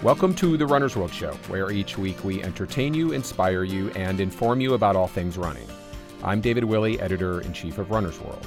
[0.00, 4.20] Welcome to the Runner's World Show, where each week we entertain you, inspire you, and
[4.20, 5.66] inform you about all things running.
[6.22, 8.46] I'm David Willey, editor in chief of Runner's World.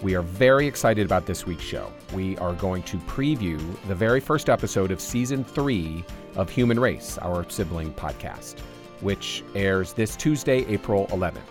[0.00, 1.92] We are very excited about this week's show.
[2.14, 3.58] We are going to preview
[3.88, 6.02] the very first episode of season three
[6.34, 8.58] of Human Race, our sibling podcast,
[9.02, 11.42] which airs this Tuesday, April 11th.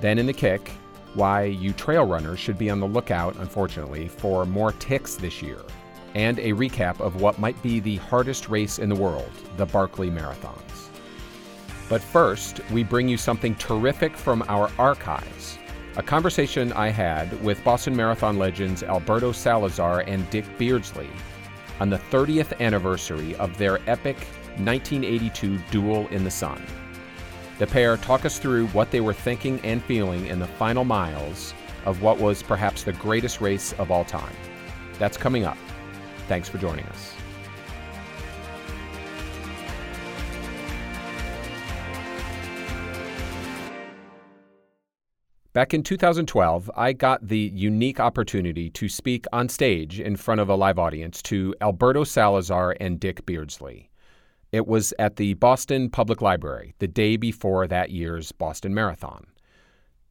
[0.00, 0.72] Then in the kick,
[1.14, 5.60] why you trail runners should be on the lookout, unfortunately, for more ticks this year
[6.16, 10.10] and a recap of what might be the hardest race in the world, the Barkley
[10.10, 10.88] Marathons.
[11.90, 15.58] But first, we bring you something terrific from our archives.
[15.98, 21.10] A conversation I had with Boston Marathon legends Alberto Salazar and Dick Beardsley
[21.80, 24.16] on the 30th anniversary of their epic
[24.56, 26.64] 1982 duel in the sun.
[27.58, 31.52] The pair talk us through what they were thinking and feeling in the final miles
[31.84, 34.34] of what was perhaps the greatest race of all time.
[34.98, 35.58] That's coming up.
[36.26, 37.14] Thanks for joining us.
[45.56, 50.50] Back in 2012, I got the unique opportunity to speak on stage in front of
[50.50, 53.88] a live audience to Alberto Salazar and Dick Beardsley.
[54.52, 59.26] It was at the Boston Public Library the day before that year's Boston Marathon.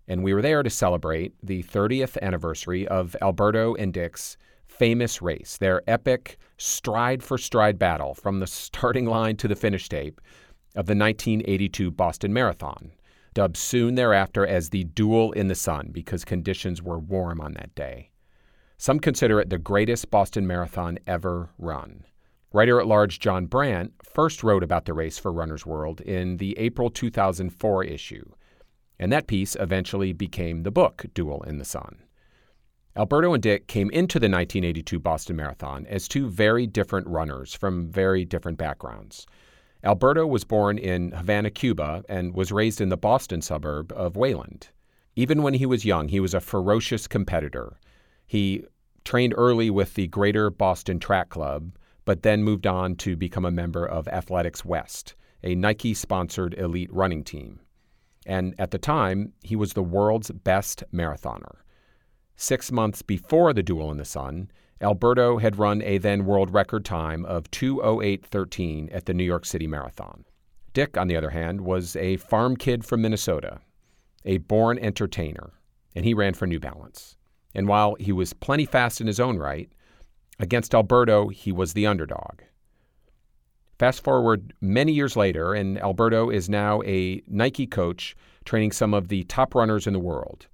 [0.07, 4.37] And we were there to celebrate the 30th anniversary of Alberto and Dick's
[4.77, 9.89] famous race, their epic stride for stride battle from the starting line to the finish
[9.89, 10.21] tape
[10.75, 12.91] of the 1982 Boston Marathon,
[13.33, 17.73] dubbed soon thereafter as the Duel in the Sun because conditions were warm on that
[17.75, 18.11] day.
[18.77, 22.03] Some consider it the greatest Boston Marathon ever run.
[22.51, 26.57] Writer at large John Brant first wrote about the race for Runner's World in the
[26.57, 28.31] April 2004 issue,
[28.99, 32.04] and that piece eventually became the book Duel in the Sun.
[32.97, 37.89] Alberto and Dick came into the 1982 Boston Marathon as two very different runners from
[37.89, 39.25] very different backgrounds.
[39.83, 44.69] Alberto was born in Havana, Cuba, and was raised in the Boston suburb of Wayland.
[45.17, 47.77] Even when he was young, he was a ferocious competitor.
[48.27, 48.63] He
[49.03, 53.51] trained early with the Greater Boston Track Club, but then moved on to become a
[53.51, 57.59] member of Athletics West, a Nike sponsored elite running team.
[58.25, 61.57] And at the time, he was the world's best marathoner.
[62.35, 64.51] Six months before the duel in the sun,
[64.81, 69.67] Alberto had run a then world record time of 208.13 at the New York City
[69.67, 70.25] Marathon.
[70.73, 73.61] Dick, on the other hand, was a farm kid from Minnesota,
[74.25, 75.53] a born entertainer,
[75.95, 77.15] and he ran for New Balance.
[77.53, 79.71] And while he was plenty fast in his own right,
[80.37, 82.41] against Alberto, he was the underdog.
[83.79, 88.13] Fast forward many years later, and Alberto is now a Nike coach
[88.43, 90.47] training some of the top runners in the world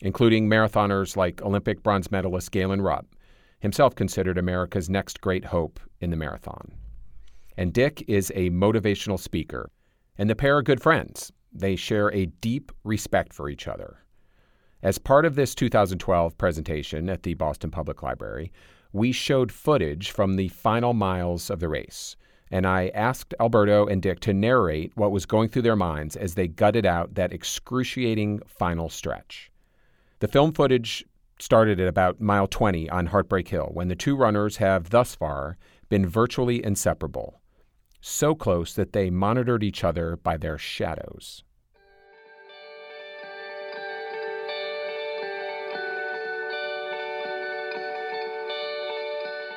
[0.00, 3.06] including marathoners like Olympic bronze medalist Galen Rupp,
[3.60, 6.72] himself considered America's next great hope in the marathon.
[7.56, 9.70] And Dick is a motivational speaker,
[10.16, 11.30] and the pair are good friends.
[11.52, 13.98] They share a deep respect for each other.
[14.82, 18.50] As part of this 2012 presentation at the Boston Public Library,
[18.92, 22.16] we showed footage from the final miles of the race,
[22.50, 26.34] and I asked Alberto and Dick to narrate what was going through their minds as
[26.34, 29.49] they gutted out that excruciating final stretch.
[30.20, 31.06] The film footage
[31.38, 35.56] started at about mile 20 on Heartbreak Hill when the two runners have thus far
[35.88, 37.40] been virtually inseparable,
[38.02, 41.42] so close that they monitored each other by their shadows.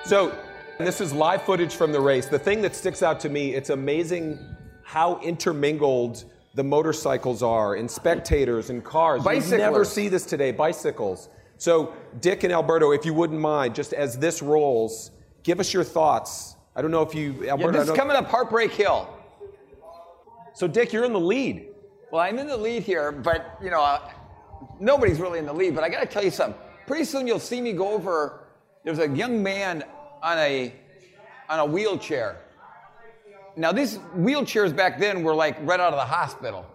[0.05, 0.33] So,
[0.77, 2.27] this is live footage from the race.
[2.27, 4.39] The thing that sticks out to me, it's amazing
[4.83, 6.23] how intermingled
[6.55, 9.25] the motorcycles are, and spectators and cars.
[9.25, 10.51] You never see this today.
[10.51, 11.29] Bicycles.
[11.57, 15.11] So, Dick and Alberto, if you wouldn't mind, just as this rolls,
[15.43, 16.55] give us your thoughts.
[16.75, 17.71] I don't know if you, Alberto.
[17.71, 19.09] Yeah, this is coming up Heartbreak Hill.
[20.53, 21.67] So, Dick, you're in the lead.
[22.11, 24.07] Well, I'm in the lead here, but you know, uh,
[24.79, 25.73] nobody's really in the lead.
[25.73, 26.59] But I got to tell you something.
[26.85, 28.41] Pretty soon you'll see me go over.
[28.83, 29.83] There's a young man
[30.21, 30.73] on a
[31.49, 32.42] on a wheelchair
[33.55, 36.65] now, these wheelchairs back then were like right out of the hospital.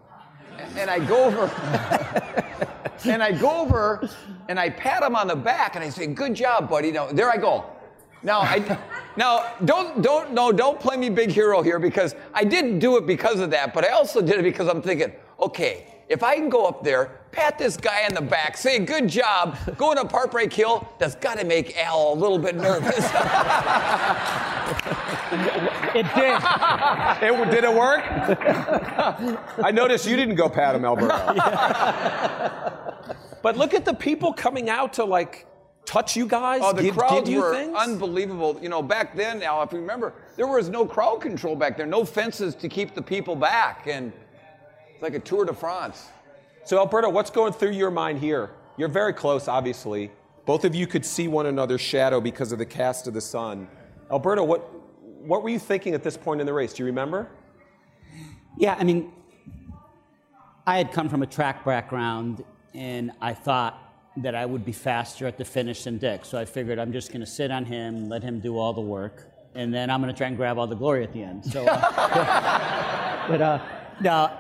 [0.77, 1.45] And I go over,
[3.05, 4.09] and I go over,
[4.49, 7.31] and I pat him on the back, and I say, "Good job, buddy." Now there
[7.31, 7.65] I go.
[8.23, 8.79] Now I,
[9.17, 13.07] now don't don't no don't play me big hero here because I didn't do it
[13.07, 16.49] because of that, but I also did it because I'm thinking, okay, if I can
[16.49, 20.53] go up there, pat this guy on the back, say, good job, going up Heartbreak
[20.53, 22.97] Hill, that's got to make Al a little bit nervous.
[25.95, 26.43] it did.
[27.23, 28.03] It, did it work?
[29.65, 31.09] I noticed you didn't go pat him, Alberto.
[33.43, 35.49] but look at the people coming out to like
[35.89, 36.61] touch you guys?
[36.63, 37.75] Oh, the give, crowds give you were things?
[37.77, 38.59] unbelievable.
[38.61, 41.87] You know, back then, Al, if you remember, there was no crowd control back there,
[41.87, 44.13] no fences to keep the people back, and
[44.93, 46.09] it's like a Tour de France.
[46.65, 48.51] So, Alberto, what's going through your mind here?
[48.77, 50.13] You're very close, obviously.
[50.45, 53.67] Both of you could see one another's shadow because of the cast of the sun.
[54.11, 54.71] Alberto, what,
[55.21, 56.73] what were you thinking at this point in the race?
[56.73, 57.29] Do you remember?
[58.57, 59.13] Yeah, I mean,
[60.67, 62.45] I had come from a track background,
[62.75, 63.83] and I thought
[64.19, 66.25] that I would be faster at the finish than Dick.
[66.25, 68.81] So I figured I'm just going to sit on him, let him do all the
[68.81, 71.45] work, and then I'm going to try and grab all the glory at the end.
[71.45, 73.65] So, uh, but uh,
[74.01, 74.31] no,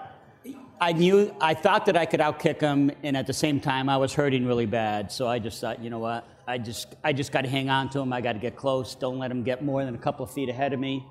[0.81, 3.97] I knew, I thought that I could outkick him, and at the same time, I
[3.97, 5.11] was hurting really bad.
[5.11, 6.27] So I just thought, you know what?
[6.49, 8.11] I just, I just got to hang on to him.
[8.11, 8.95] I got to get close.
[8.95, 11.05] Don't let him get more than a couple of feet ahead of me.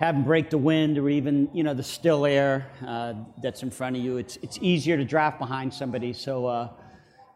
[0.00, 3.12] Have him break the wind or even, you know, the still air uh,
[3.42, 4.16] that's in front of you.
[4.16, 6.14] It's, it's easier to draft behind somebody.
[6.14, 6.70] So, uh,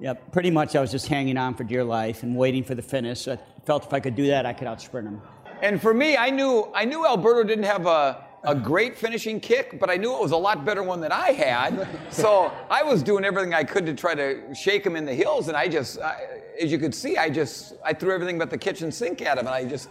[0.01, 2.83] yeah, pretty much I was just hanging on for dear life and waiting for the
[2.83, 3.21] finish.
[3.21, 5.21] So I felt if I could do that, I could outsprint him.
[5.61, 9.79] And for me, I knew I knew Alberto didn't have a, a great finishing kick,
[9.81, 11.89] but I knew it was a lot better one than I had.
[12.11, 15.49] So I was doing everything I could to try to shake him in the hills,
[15.49, 18.59] and I just, I, as you could see, I just I threw everything but the
[18.59, 19.89] kitchen sink at him, and I just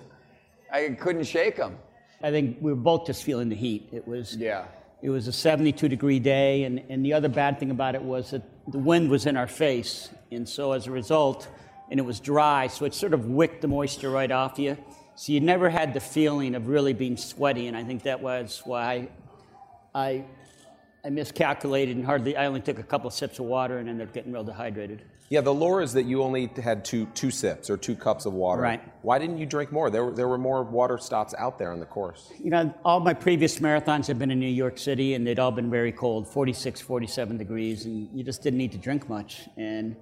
[0.72, 1.78] I couldn't shake him.
[2.22, 3.90] I think we were both just feeling the heat.
[3.92, 4.66] It was Yeah.
[5.04, 8.32] It was a 72 degree day, and, and the other bad thing about it was
[8.32, 11.48] that the wind was in our face, and so as a result,
[11.92, 14.76] and it was dry, so it sort of wicked the moisture right off you.
[15.18, 18.62] So you never had the feeling of really being sweaty, and I think that was
[18.66, 19.10] why
[19.94, 20.24] I,
[21.04, 24.10] I miscalculated and hardly, I only took a couple of sips of water and ended
[24.10, 25.02] up getting real dehydrated.
[25.30, 28.34] Yeah, the lore is that you only had two, two sips or two cups of
[28.34, 28.62] water.
[28.62, 28.82] Right.
[29.02, 29.90] Why didn't you drink more?
[29.90, 32.32] There were, there were more water stops out there on the course.
[32.42, 35.52] You know, all my previous marathons have been in New York City, and they'd all
[35.52, 39.50] been very cold 46, 47 degrees, and you just didn't need to drink much.
[39.58, 39.96] And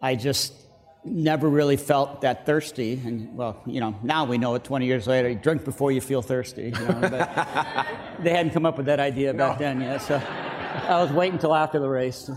[0.00, 0.52] I just
[1.04, 3.00] never really felt that thirsty.
[3.04, 6.00] And, well, you know, now we know it 20 years later, you drink before you
[6.00, 6.64] feel thirsty.
[6.64, 7.86] You know, but
[8.20, 10.02] they hadn't come up with that idea back then yet.
[10.02, 12.30] So I was waiting until after the race.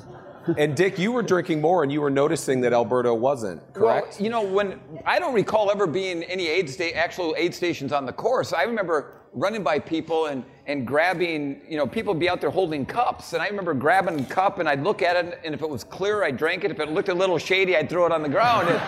[0.57, 4.15] And Dick, you were drinking more and you were noticing that Alberto wasn't, correct?
[4.15, 7.91] Well, you know, when I don't recall ever being any aid sta- actual aid stations
[7.91, 8.53] on the course.
[8.53, 12.85] I remember running by people and, and grabbing, you know, people be out there holding
[12.85, 13.33] cups.
[13.33, 15.83] And I remember grabbing a cup and I'd look at it, and if it was
[15.83, 16.71] clear, I drank it.
[16.71, 18.69] If it looked a little shady, I'd throw it on the ground.
[18.69, 18.79] And,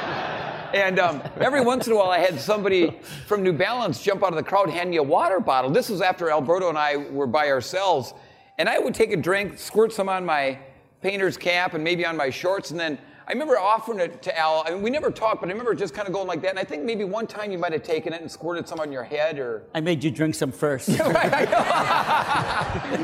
[0.75, 4.29] and um, every once in a while, I had somebody from New Balance jump out
[4.29, 5.71] of the crowd, hand me a water bottle.
[5.71, 8.13] This was after Alberto and I were by ourselves.
[8.57, 10.59] And I would take a drink, squirt some on my
[11.05, 12.97] painter's cap and maybe on my shorts, and then
[13.27, 14.63] I remember offering it to Al.
[14.65, 16.49] I mean, we never talked, but I remember just kind of going like that.
[16.49, 18.91] And I think maybe one time you might have taken it and squirted some on
[18.91, 20.87] your head, or I made you drink some first.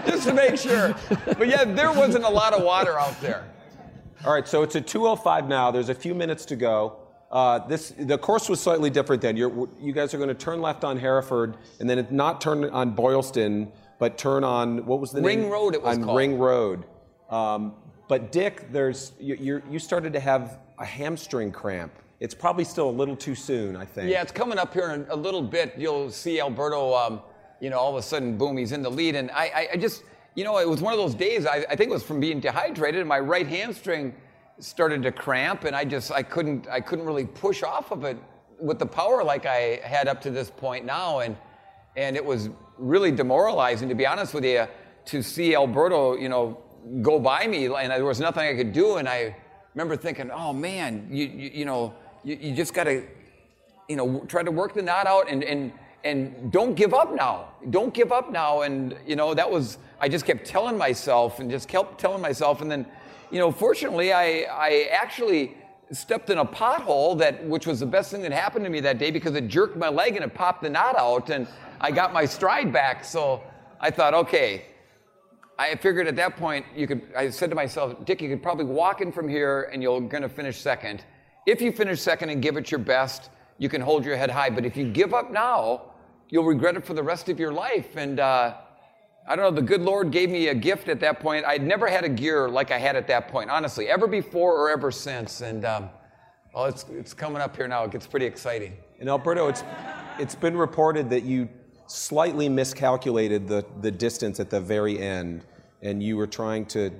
[0.05, 0.95] just to make sure.
[1.25, 3.45] But yeah, there wasn't a lot of water out there.
[4.25, 5.69] All right, so it's a 205 now.
[5.71, 6.97] There's a few minutes to go.
[7.31, 9.37] Uh, this the course was slightly different then.
[9.37, 12.91] You're, you guys are going to turn left on Hereford, and then not turn on
[12.91, 15.51] Boylston, but turn on what was the Ring name?
[15.51, 16.17] Road it was on called.
[16.17, 16.85] Ring Road.
[17.31, 17.73] Um,
[18.11, 21.93] but Dick, there's you, you started to have a hamstring cramp.
[22.19, 24.11] It's probably still a little too soon, I think.
[24.11, 25.75] Yeah, it's coming up here in a, a little bit.
[25.77, 27.21] You'll see Alberto, um,
[27.61, 29.15] you know, all of a sudden, boom, he's in the lead.
[29.15, 30.03] And I, I, I just,
[30.35, 32.41] you know, it was one of those days, I, I think it was from being
[32.41, 34.13] dehydrated, and my right hamstring
[34.59, 38.17] started to cramp, and I just, I couldn't, I couldn't really push off of it
[38.59, 41.19] with the power like I had up to this point now.
[41.19, 41.37] And,
[41.95, 44.67] and it was really demoralizing, to be honest with you,
[45.05, 46.61] to see Alberto, you know,
[47.01, 48.97] go by me, and there was nothing I could do.
[48.97, 49.35] And I
[49.73, 53.03] remember thinking, oh man, you, you, you know, you, you just got to,
[53.87, 55.71] you know, try to work the knot out and, and,
[56.03, 57.49] and don't give up now.
[57.69, 58.61] Don't give up now.
[58.61, 62.61] And, you know, that was, I just kept telling myself and just kept telling myself.
[62.61, 62.85] And then,
[63.31, 65.57] you know, fortunately, I, I actually
[65.91, 68.97] stepped in a pothole that, which was the best thing that happened to me that
[68.97, 71.47] day because it jerked my leg and it popped the knot out and
[71.79, 73.03] I got my stride back.
[73.03, 73.41] So
[73.79, 74.65] I thought, okay,
[75.61, 77.01] I figured at that point you could.
[77.15, 80.23] I said to myself, Dick, you could probably walk in from here and you're going
[80.23, 81.03] to finish second.
[81.45, 84.49] If you finish second and give it your best, you can hold your head high.
[84.49, 85.93] But if you give up now,
[86.29, 87.95] you'll regret it for the rest of your life.
[87.95, 88.55] And uh,
[89.27, 89.51] I don't know.
[89.51, 91.45] The good Lord gave me a gift at that point.
[91.45, 94.71] I'd never had a gear like I had at that point, honestly, ever before or
[94.71, 95.41] ever since.
[95.41, 95.91] And um,
[96.55, 97.83] well, it's it's coming up here now.
[97.83, 98.73] It gets pretty exciting.
[98.99, 99.63] And Alberto, it's
[100.17, 101.47] it's been reported that you
[101.91, 105.43] slightly miscalculated the, the distance at the very end,
[105.81, 106.91] and you were trying to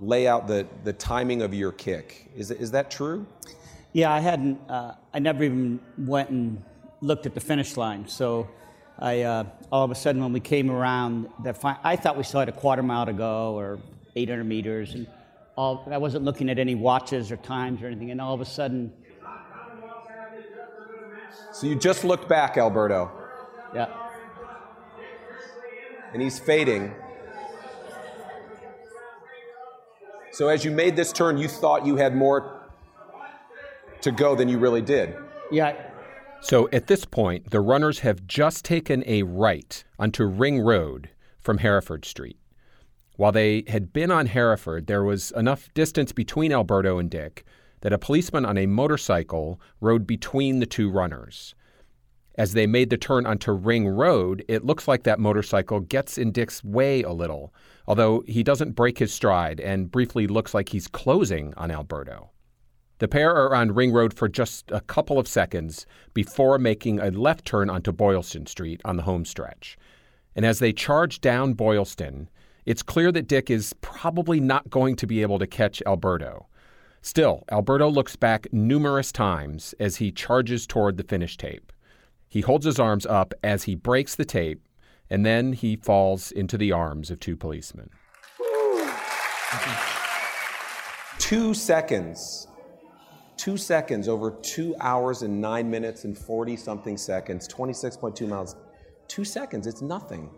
[0.00, 2.30] lay out the, the timing of your kick.
[2.34, 3.26] Is, is that true?
[3.92, 4.58] Yeah, I hadn't.
[4.68, 6.62] Uh, I never even went and
[7.00, 8.08] looked at the finish line.
[8.08, 8.48] So,
[8.98, 12.22] I uh, all of a sudden when we came around, that fi- I thought we
[12.22, 13.78] still had a quarter mile to go or
[14.14, 15.06] 800 meters, and
[15.56, 18.10] all, I wasn't looking at any watches or times or anything.
[18.10, 18.92] And all of a sudden,
[21.52, 23.10] So you just looked back, Alberto,
[23.74, 23.88] Yeah.
[26.12, 26.94] and he's fading.
[30.40, 32.62] So as you made this turn, you thought you had more
[34.00, 35.14] to go than you really did.
[35.52, 35.76] Yeah.
[36.40, 41.58] So at this point, the runners have just taken a right onto Ring Road from
[41.58, 42.38] Hereford Street.
[43.16, 47.44] While they had been on Hereford, there was enough distance between Alberto and Dick
[47.82, 51.54] that a policeman on a motorcycle rode between the two runners.
[52.36, 56.30] As they made the turn onto Ring Road, it looks like that motorcycle gets in
[56.32, 57.52] Dick's way a little,
[57.86, 62.30] although he doesn't break his stride and briefly looks like he's closing on Alberto.
[62.98, 67.10] The pair are on Ring Road for just a couple of seconds before making a
[67.10, 69.78] left turn onto Boylston Street on the home stretch.
[70.36, 72.28] And as they charge down Boylston,
[72.66, 76.46] it's clear that Dick is probably not going to be able to catch Alberto.
[77.02, 81.72] Still, Alberto looks back numerous times as he charges toward the finish tape.
[82.30, 84.62] He holds his arms up as he breaks the tape,
[85.10, 87.90] and then he falls into the arms of two policemen.
[91.18, 92.46] Two seconds.
[93.36, 98.54] Two seconds over two hours and nine minutes and 40 something seconds, 26.2 miles.
[99.08, 100.30] Two seconds, it's nothing.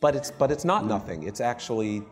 [0.00, 1.22] But it's, but it's not nothing.
[1.22, 2.02] It's actually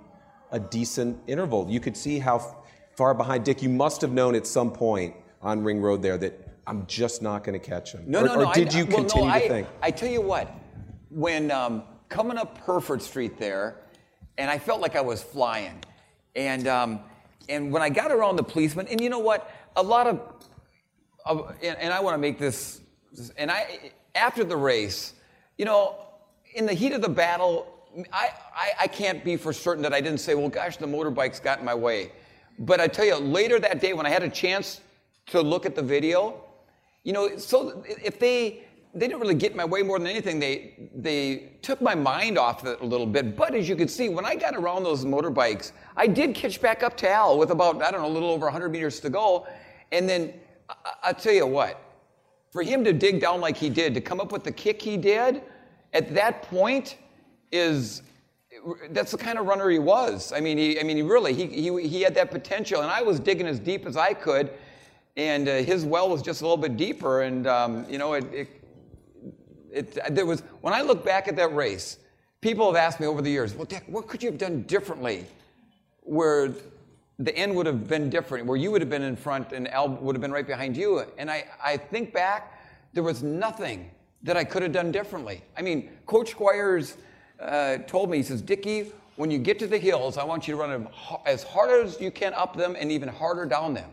[0.52, 1.68] a decent interval.
[1.68, 2.56] You could see how
[2.96, 3.62] far behind Dick.
[3.62, 7.44] You must have known at some point on Ring Road there that I'm just not
[7.44, 8.04] going to catch him.
[8.06, 8.46] No, or, no, no.
[8.46, 9.68] Or did I, you well, continue no, to I, think?
[9.82, 10.52] I tell you what,
[11.10, 13.76] when um, coming up Hereford Street there,
[14.38, 15.82] and I felt like I was flying,
[16.34, 17.00] and um,
[17.48, 20.20] and when I got around the policeman, and you know what, a lot of,
[21.26, 22.80] of and, and I want to make this,
[23.36, 25.14] and I after the race,
[25.58, 25.96] you know,
[26.54, 27.66] in the heat of the battle,
[28.12, 31.42] I, I I can't be for certain that I didn't say, well, gosh, the motorbikes
[31.42, 32.10] got in my way,
[32.58, 34.80] but I tell you, later that day when I had a chance
[35.26, 36.43] to look at the video,
[37.04, 40.40] you know, so if they they didn't really get in my way more than anything,
[40.40, 43.36] they they took my mind off it a little bit.
[43.36, 46.82] But as you can see, when I got around those motorbikes, I did catch back
[46.82, 49.46] up to Al with about I don't know a little over 100 meters to go,
[49.92, 50.32] and then
[50.68, 51.80] I, I'll tell you what,
[52.50, 54.96] for him to dig down like he did, to come up with the kick he
[54.96, 55.42] did,
[55.92, 56.96] at that point,
[57.52, 58.02] is
[58.90, 60.32] that's the kind of runner he was.
[60.32, 63.02] I mean, he I mean he really he he, he had that potential, and I
[63.02, 64.50] was digging as deep as I could
[65.16, 67.22] and uh, his well was just a little bit deeper.
[67.22, 68.48] And um, you know, it, it,
[69.70, 71.98] it, there was when I look back at that race,
[72.40, 75.26] people have asked me over the years, "Well, Dick, what could you have done differently,
[76.00, 76.52] where
[77.18, 79.88] the end would have been different, where you would have been in front and Al
[79.88, 82.60] would have been right behind you?" And I, I think back,
[82.92, 83.90] there was nothing
[84.22, 85.42] that I could have done differently.
[85.56, 86.96] I mean, Coach Squires
[87.40, 90.56] uh, told me, he says, "Dickie." When you get to the hills, I want you
[90.56, 90.88] to run
[91.24, 93.88] as hard as you can up them and even harder down them.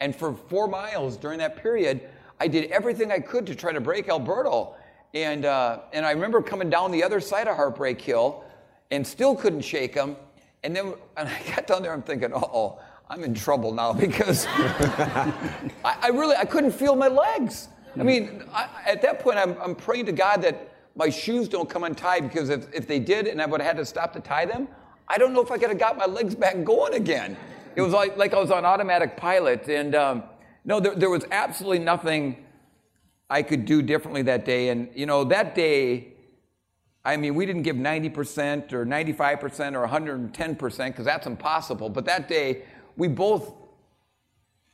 [0.00, 2.08] And for four miles during that period,
[2.40, 4.74] I did everything I could to try to break Alberto.
[5.14, 8.44] And, uh, and I remember coming down the other side of Heartbreak Hill
[8.90, 10.16] and still couldn't shake him.
[10.62, 12.78] And then and I got down there, I'm thinking, oh,
[13.10, 17.68] I'm in trouble now because I, I really, I couldn't feel my legs.
[17.98, 21.68] I mean, I, at that point, I'm, I'm praying to God that my shoes don't
[21.68, 24.20] come untied because if, if they did and I would have had to stop to
[24.20, 24.68] tie them,
[25.08, 27.36] I don't know if I could have got my legs back going again.
[27.78, 29.68] It was like, like I was on automatic pilot.
[29.68, 30.24] And um,
[30.64, 32.44] no, there, there was absolutely nothing
[33.30, 34.70] I could do differently that day.
[34.70, 36.14] And, you know, that day,
[37.04, 41.88] I mean, we didn't give 90% or 95% or 110% because that's impossible.
[41.88, 42.64] But that day,
[42.96, 43.54] we both,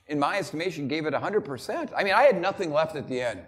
[0.07, 1.93] in my estimation, gave it 100%.
[1.95, 3.43] I mean, I had nothing left at the end.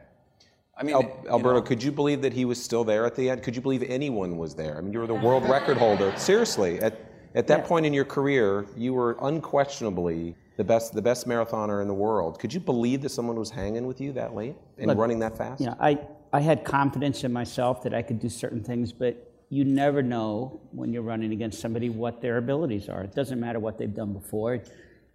[0.76, 1.62] I mean, Al- you Alberto, know.
[1.62, 3.42] could you believe that he was still there at the end?
[3.42, 4.76] Could you believe anyone was there?
[4.76, 6.12] I mean, you were the world record holder.
[6.18, 7.05] Seriously, at,
[7.36, 11.88] at that point in your career, you were unquestionably the best, the best marathoner in
[11.88, 12.38] the world.
[12.38, 15.36] Could you believe that someone was hanging with you that late and Look, running that
[15.36, 15.60] fast?
[15.60, 15.98] You know, I,
[16.32, 20.60] I had confidence in myself that I could do certain things, but you never know
[20.72, 23.02] when you're running against somebody what their abilities are.
[23.02, 24.62] It doesn't matter what they've done before.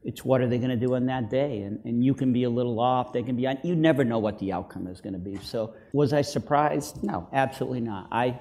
[0.04, 2.44] It's what are they going to do on that day, and, and you can be
[2.44, 3.14] a little off.
[3.14, 3.48] They can be.
[3.64, 5.38] You never know what the outcome is going to be.
[5.38, 7.04] So, was I surprised?
[7.04, 8.08] No, absolutely not.
[8.12, 8.40] I,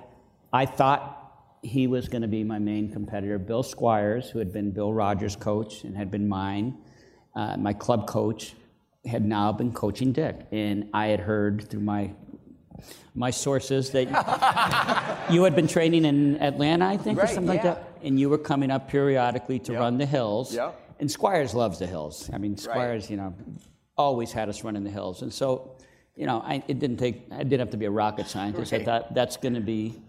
[0.54, 1.19] I thought
[1.62, 3.38] he was going to be my main competitor.
[3.38, 6.76] Bill Squires, who had been Bill Rodgers' coach and had been mine,
[7.34, 8.54] uh, my club coach,
[9.04, 12.12] had now been coaching Dick, and I had heard through my
[13.14, 14.06] my sources that
[15.30, 18.30] you had been training in Atlanta, I think, or Right, something like that, and you
[18.30, 20.54] were coming up periodically to run the hills.
[20.54, 20.72] Yeah.
[20.98, 22.30] And Squires loves the hills.
[22.32, 23.34] I mean, Squires, you know,
[23.96, 25.76] always had us running the hills, and so,
[26.14, 27.26] you know, I, it didn't take.
[27.32, 28.72] I didn't have to be a rocket scientist.
[28.72, 30.00] I thought that's going to be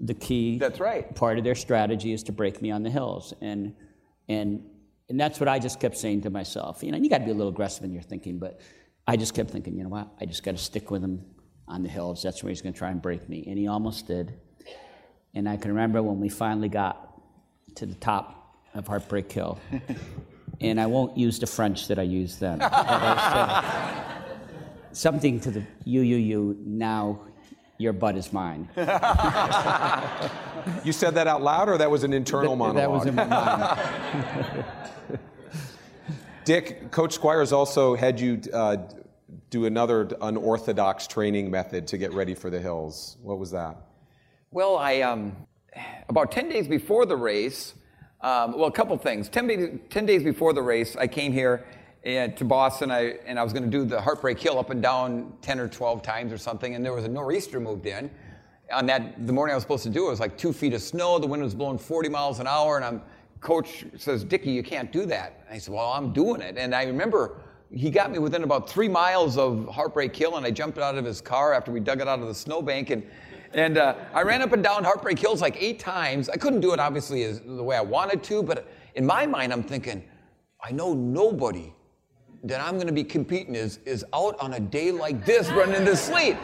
[0.00, 0.58] the key.
[0.58, 1.12] That's right.
[1.14, 3.74] Part of their strategy is to break me on the hills, and
[4.28, 4.64] and
[5.08, 6.82] and that's what I just kept saying to myself.
[6.82, 8.60] You know, you got to be a little aggressive in your thinking, but
[9.06, 10.08] I just kept thinking, you know what?
[10.20, 11.24] I just got to stick with him
[11.68, 12.22] on the hills.
[12.22, 13.44] That's where he's going to try and break me.
[13.46, 14.34] And he almost did.
[15.34, 17.22] And I can remember when we finally got
[17.76, 19.60] to the top of Heartbreak Hill.
[20.60, 22.58] and I won't use the French that I used then.
[22.68, 24.16] But I said
[24.92, 27.20] something to the you, you, you, now
[27.78, 28.68] your butt is mine.
[30.84, 32.76] You said that out loud, or that was an internal monologue?
[32.76, 34.64] That was in my mind.
[36.44, 38.76] Dick, Coach Squires also had you uh,
[39.50, 43.16] do another unorthodox training method to get ready for the hills.
[43.22, 43.76] What was that?
[44.50, 45.36] Well, I um,
[46.08, 47.74] about 10 days before the race,
[48.20, 49.28] um, well, a couple things.
[49.28, 51.64] 10, days- 10 days before the race, I came here
[52.06, 54.80] and, to Boston, I, and I was going to do the Heartbreak Hill up and
[54.80, 58.10] down 10 or 12 times or something, and there was a nor'easter moved in.
[58.72, 60.72] On that, the morning I was supposed to do it, it was like two feet
[60.72, 61.18] of snow.
[61.18, 63.02] The wind was blowing 40 miles an hour, and I'm
[63.40, 65.44] coach says, Dickie, you can't do that.
[65.46, 66.56] And I said, Well, I'm doing it.
[66.56, 70.50] And I remember he got me within about three miles of Heartbreak Hill, and I
[70.50, 72.90] jumped out of his car after we dug it out of the snowbank.
[72.90, 73.04] And,
[73.52, 76.28] and uh, I ran up and down Heartbreak Hills like eight times.
[76.28, 79.52] I couldn't do it, obviously, as, the way I wanted to, but in my mind,
[79.52, 80.04] I'm thinking,
[80.62, 81.72] I know nobody
[82.44, 85.84] that I'm going to be competing is is out on a day like this running
[85.84, 86.36] to sleep.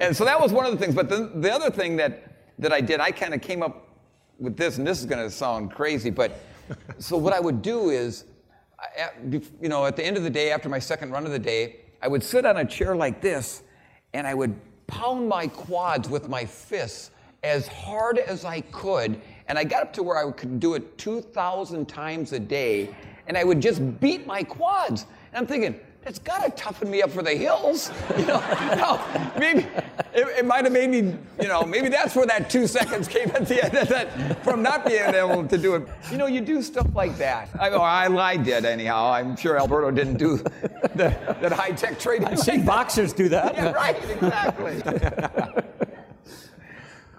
[0.00, 0.94] And so that was one of the things.
[0.94, 3.88] But the, the other thing that that I did, I kind of came up
[4.38, 6.40] with this, and this is going to sound crazy, but
[6.98, 8.24] so what I would do is,
[8.96, 11.38] at- you know, at the end of the day, after my second run of the
[11.38, 13.62] day, I would sit on a chair like this,
[14.14, 17.10] and I would pound my quads with my fists
[17.42, 20.98] as hard as I could, and I got up to where I could do it
[20.98, 22.94] 2,000 times a day,
[23.26, 25.06] and I would just beat my quads.
[25.32, 27.90] And I'm thinking, it's got to toughen me up for the hills.
[28.18, 29.60] You know, now, maybe
[30.12, 33.30] it, it might have made me, you know, maybe that's where that two seconds came
[33.30, 35.88] at the end of that, from not being able to do it.
[36.10, 37.48] You know, you do stuff like that.
[37.58, 39.10] I, or I, I did anyhow.
[39.10, 40.36] I'm sure Alberto didn't do
[40.94, 42.28] the, that high tech training.
[42.28, 43.54] I've seen boxers do that.
[43.54, 44.82] Yeah, right, exactly.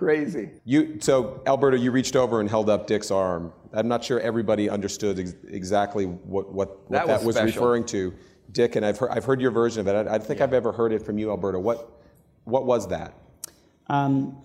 [0.02, 0.50] Crazy.
[0.66, 3.54] You, so, Alberto, you reached over and held up Dick's arm.
[3.72, 7.86] I'm not sure everybody understood ex- exactly what, what, what That that, was was, referring
[7.86, 8.12] to.
[8.52, 10.08] Dick, and I've heard, I've heard your version of it.
[10.08, 11.60] I, I think I've ever heard it from you, Alberto.
[11.60, 12.02] What,
[12.46, 13.14] what was that?
[13.90, 14.42] Um,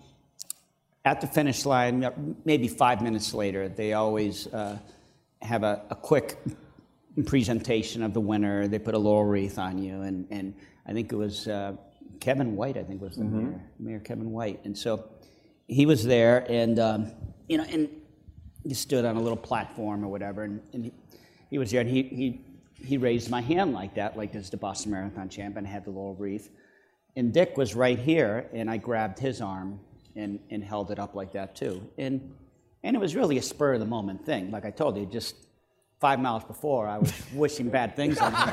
[1.07, 2.11] at the finish line, uh,
[2.45, 4.79] maybe five minutes later, they always uh,
[5.41, 6.37] have a, a quick
[7.25, 8.69] presentation of the winner.
[8.69, 10.55] They put a laurel wreath on you, and, and
[10.87, 11.77] I think it was uh,
[12.21, 12.77] Kevin White.
[12.77, 15.09] I think was the mayor, Mayor Kevin White, and so
[15.67, 17.13] he was there, and um,
[17.49, 17.89] you know, and
[18.63, 20.93] he stood on a little platform or whatever, and, and he,
[21.51, 22.41] he was there, and he, he
[22.85, 25.85] he raised my hand like that, like as the Boston Marathon champ, and I had
[25.85, 26.51] the laurel wreath.
[27.17, 29.81] And Dick was right here, and I grabbed his arm
[30.15, 31.83] and, and held it up like that too.
[31.97, 32.35] And,
[32.85, 34.51] and it was really a spur of the moment thing.
[34.51, 35.35] Like I told you, just
[35.99, 38.49] five miles before, I was wishing bad things on him.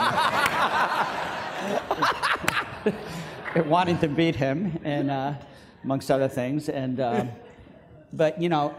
[3.56, 5.34] and wanting to beat him, and uh,
[5.84, 6.70] amongst other things.
[6.70, 7.32] And, um,
[8.14, 8.76] but, you know,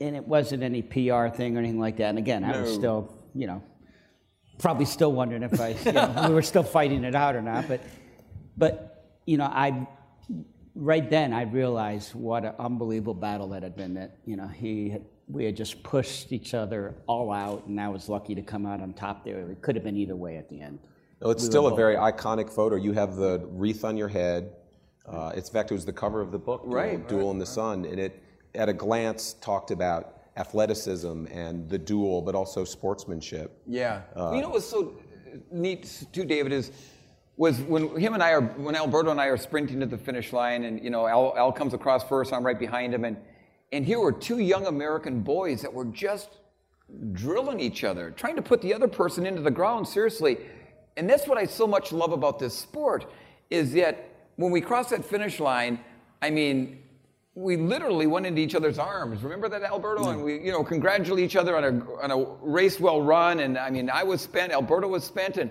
[0.00, 2.08] and it wasn't any PR thing or anything like that.
[2.10, 2.78] And again, I was No.
[2.78, 3.62] still, you know,
[4.58, 7.68] probably still wondering if I, you know, we were still fighting it out or not.
[7.68, 7.80] But,
[8.56, 8.90] but
[9.26, 9.86] you know, I
[10.74, 13.94] right then I realized what an unbelievable battle that had been.
[13.94, 17.88] That you know, he had, we had just pushed each other all out, and I
[17.88, 19.38] was lucky to come out on top there.
[19.50, 20.78] It could have been either way at the end.
[21.22, 22.76] It's still a very iconic photo.
[22.76, 24.52] You have the wreath on your head.
[25.06, 27.38] Uh, it's, in fact, it was the cover of the book, Duel, Right, Duel in
[27.38, 28.22] the Sun, and it,
[28.54, 33.60] at a glance, talked about athleticism and the duel, but also sportsmanship.
[33.66, 34.02] Yeah.
[34.16, 34.94] you know what was so
[35.50, 36.72] neat too, David, is
[37.36, 40.32] was when him and I are when Alberto and I are sprinting to the finish
[40.32, 43.16] line, and you know Al, Al comes across first, I'm right behind him, and
[43.72, 46.38] and here were two young American boys that were just
[47.12, 49.88] drilling each other, trying to put the other person into the ground.
[49.88, 50.38] Seriously,
[50.96, 53.10] and that's what I so much love about this sport
[53.48, 54.09] is that
[54.40, 55.80] when we crossed that finish line,
[56.20, 56.78] I mean.
[57.36, 59.22] We literally went into each other's arms.
[59.22, 60.10] Remember that, Alberto?
[60.10, 61.72] And we, you know, congratulate each other on a
[62.02, 63.38] on a race well run.
[63.38, 65.48] And I mean, I was spent, Alberto was spent, and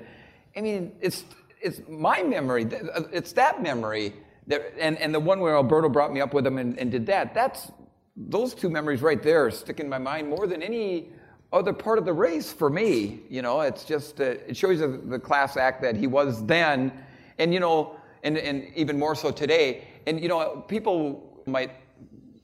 [0.58, 1.24] I mean, it's
[1.62, 2.66] it's my memory.
[2.66, 4.14] uh, It's that memory
[4.48, 7.06] that, and and the one where Alberto brought me up with him and, and did
[7.08, 7.34] that.
[7.34, 7.72] That's
[8.18, 11.10] those two memories right there stick in my mind more than any
[11.54, 13.22] other part of the race for me.
[13.30, 16.92] You know, it's just uh, it shows you the class act that he was then,
[17.40, 19.88] and you know, and and even more so today.
[20.08, 21.72] And you know, people might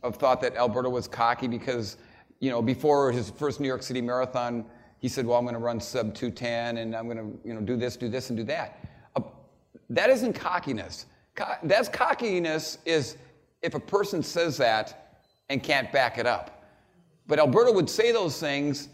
[0.04, 1.98] have thought that Alberto was cocky because,
[2.40, 4.66] you know, before his first New York City Marathon,
[5.00, 7.62] he said, "Well, I'm going to run sub 210, and I'm going to, you know,
[7.62, 8.80] do this, do this, and do that."
[9.16, 9.22] Uh,
[9.90, 11.06] that isn't cockiness.
[11.36, 13.18] Co- that's cockiness is
[13.62, 16.64] if a person says that and can't back it up.
[17.28, 18.90] But Alberto would say those things,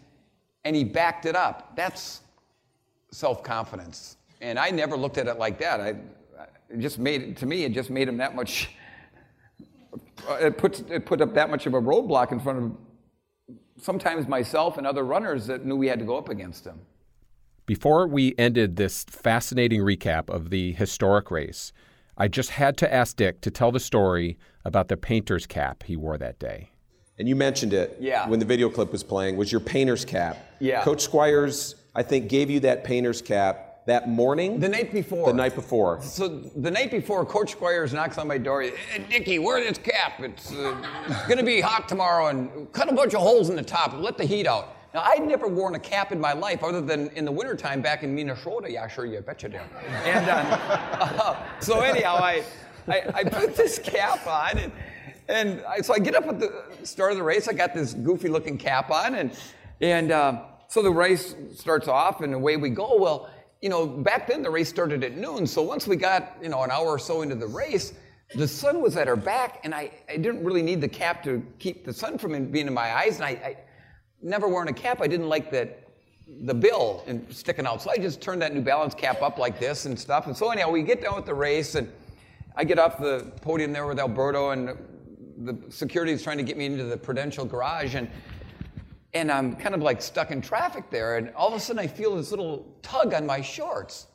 [0.63, 1.75] and he backed it up.
[1.75, 2.21] That's
[3.11, 5.81] self-confidence, and I never looked at it like that.
[5.81, 5.95] I,
[6.73, 8.69] it just made to me it just made him that much.
[10.39, 14.77] It put it put up that much of a roadblock in front of sometimes myself
[14.77, 16.79] and other runners that knew we had to go up against him.
[17.65, 21.73] Before we ended this fascinating recap of the historic race,
[22.17, 25.97] I just had to ask Dick to tell the story about the painter's cap he
[25.97, 26.69] wore that day.
[27.17, 28.29] And you mentioned it Yeah.
[28.29, 30.37] when the video clip was playing, was your painter's cap.
[30.59, 30.83] Yeah.
[30.83, 34.59] Coach Squires, I think, gave you that painter's cap that morning.
[34.59, 35.27] The night before.
[35.27, 36.01] The night before.
[36.01, 38.61] So the night before, Coach Squires knocks on my door.
[38.61, 40.19] Hey, Dickie, wear this cap.
[40.19, 40.75] It's, uh,
[41.07, 43.93] it's going to be hot tomorrow, and cut a bunch of holes in the top
[43.93, 44.75] and let the heat out.
[44.93, 48.03] Now, I'd never worn a cap in my life other than in the wintertime back
[48.03, 48.69] in Minnesota.
[48.69, 49.61] Yeah, sure, you bet you did.
[50.05, 52.43] And uh, so anyhow, I,
[52.87, 54.71] I, I put this cap on, and,
[55.29, 57.47] and I, so I get up at the start of the race.
[57.47, 59.31] I got this goofy looking cap on, and,
[59.79, 62.97] and uh, so the race starts off, and away we go.
[62.97, 63.29] Well,
[63.61, 65.45] you know, back then the race started at noon.
[65.45, 67.93] So once we got, you know, an hour or so into the race,
[68.35, 71.45] the sun was at our back, and I, I didn't really need the cap to
[71.59, 73.17] keep the sun from being in my eyes.
[73.17, 73.57] And I, I
[74.21, 75.77] never wearing a cap, I didn't like that
[76.43, 77.81] the bill and sticking out.
[77.81, 80.27] So I just turned that New Balance cap up like this and stuff.
[80.27, 81.91] And so anyhow, we get down with the race, and
[82.55, 84.77] I get off the podium there with Alberto, and
[85.39, 88.09] the security is trying to get me into the Prudential garage, and
[89.13, 91.87] and I'm kind of like stuck in traffic there, and all of a sudden I
[91.87, 94.07] feel this little tug on my shorts.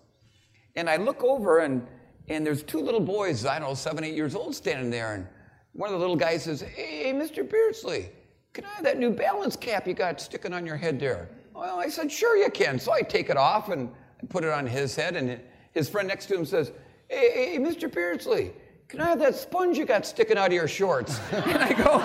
[0.74, 1.87] And I look over, and,
[2.28, 5.14] and there's two little boys, I don't know, seven, eight years old, standing there.
[5.14, 5.26] And
[5.72, 7.48] one of the little guys says, Hey, Mr.
[7.48, 8.11] Beardsley,
[8.52, 11.28] can I have that New Balance cap you got sticking on your head there?
[11.54, 12.78] Well, I said, Sure, you can.
[12.78, 13.90] So I take it off and
[14.22, 15.40] I put it on his head, and
[15.72, 16.72] his friend next to him says,
[17.09, 17.92] Hey, hey Mr.
[17.92, 18.52] Beardsley,
[18.88, 21.20] can I have that sponge you got sticking out of your shorts?
[21.32, 22.02] And I go,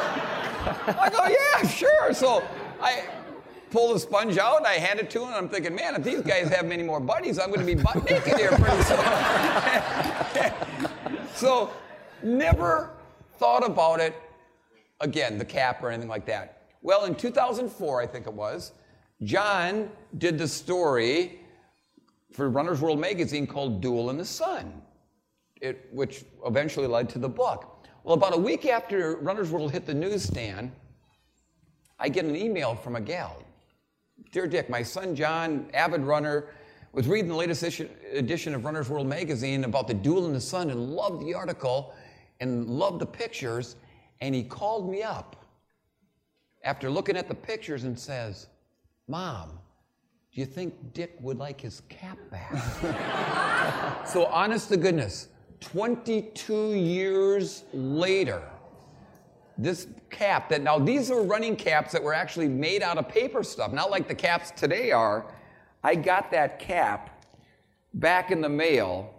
[0.99, 2.13] I go, yeah, sure.
[2.13, 2.43] So
[2.81, 3.03] I
[3.69, 5.27] pull the sponge out I hand it to him.
[5.27, 7.81] And I'm thinking, man, if these guys have many more buddies, I'm going to be
[7.81, 8.99] butt naked here pretty soon.
[11.35, 11.71] so
[12.21, 12.91] never
[13.37, 14.15] thought about it
[14.99, 16.67] again, the cap or anything like that.
[16.81, 18.71] Well, in 2004, I think it was,
[19.23, 21.39] John did the story
[22.31, 24.81] for Runner's World magazine called Duel in the Sun,
[25.61, 27.85] it, which eventually led to the book.
[28.03, 30.71] Well, about a week after Runner's World hit the newsstand,
[32.01, 33.37] I get an email from a gal.
[34.31, 36.47] Dear Dick, my son John, avid runner,
[36.93, 40.41] was reading the latest issue, edition of Runner's World magazine about the duel in the
[40.41, 41.93] sun and loved the article
[42.39, 43.75] and loved the pictures.
[44.19, 45.45] And he called me up
[46.63, 48.47] after looking at the pictures and says,
[49.07, 49.59] Mom,
[50.33, 54.05] do you think Dick would like his cap back?
[54.07, 55.27] so, honest to goodness,
[55.59, 58.41] 22 years later,
[59.61, 63.43] this cap that now these are running caps that were actually made out of paper
[63.43, 65.25] stuff, not like the caps today are.
[65.83, 67.23] I got that cap
[67.93, 69.13] back in the mail.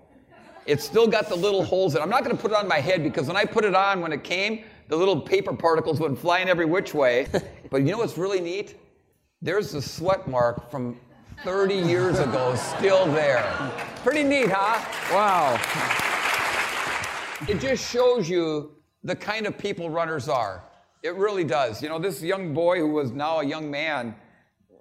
[0.67, 2.05] It's still got the little holes in it.
[2.05, 4.01] I'm not going to put it on my head because when I put it on,
[4.01, 7.27] when it came, the little paper particles went flying every which way.
[7.71, 8.77] but you know what's really neat?
[9.41, 10.99] There's the sweat mark from
[11.45, 13.43] 30 years ago still there.
[14.05, 14.81] Pretty neat, huh?
[15.13, 15.59] Wow.
[17.49, 20.65] It just shows you the kind of people runners are.
[21.03, 21.83] It really does.
[21.83, 24.15] You know, this young boy who was now a young man,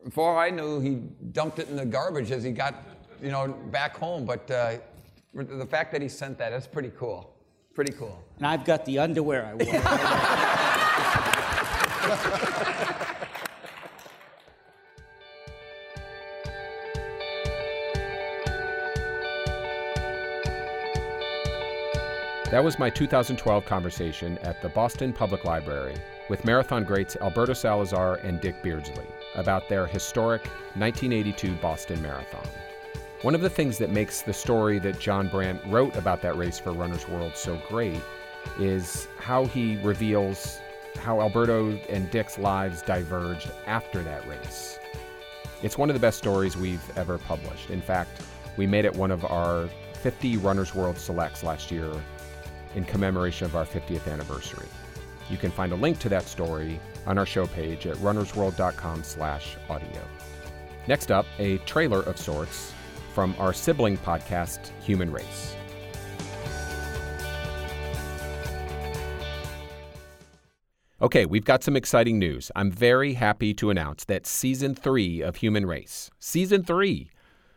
[0.04, 0.96] before I knew, he
[1.32, 2.76] dumped it in the garbage as he got,
[3.22, 4.26] you know, back home.
[4.26, 4.78] But uh,
[5.34, 7.34] the fact that he sent that, that's pretty cool.
[7.74, 8.22] Pretty cool.
[8.38, 9.54] And I've got the underwear I
[12.80, 12.88] wore.
[22.52, 25.96] That was my 2012 conversation at the Boston Public Library
[26.30, 30.42] with marathon greats Alberto Salazar and Dick Beardsley about their historic
[30.76, 32.46] 1982 Boston Marathon.
[33.22, 36.60] One of the things that makes the story that John Brant wrote about that race
[36.60, 38.02] for Runner's World so great
[38.60, 40.60] is how he reveals
[40.98, 44.78] how Alberto and Dick's lives diverged after that race.
[45.64, 47.70] It's one of the best stories we've ever published.
[47.70, 48.22] In fact,
[48.58, 51.94] we made it one of our 50 Runner's World selects last year
[52.76, 54.68] in commemoration of our 50th anniversary.
[55.30, 60.02] You can find a link to that story on our show page at runnersworld.com/audio.
[60.88, 62.74] Next up, a trailer of sorts
[63.14, 65.56] from our sibling podcast Human Race.
[71.02, 72.52] Okay, we've got some exciting news.
[72.56, 77.10] I'm very happy to announce that season 3 of Human Race, season 3,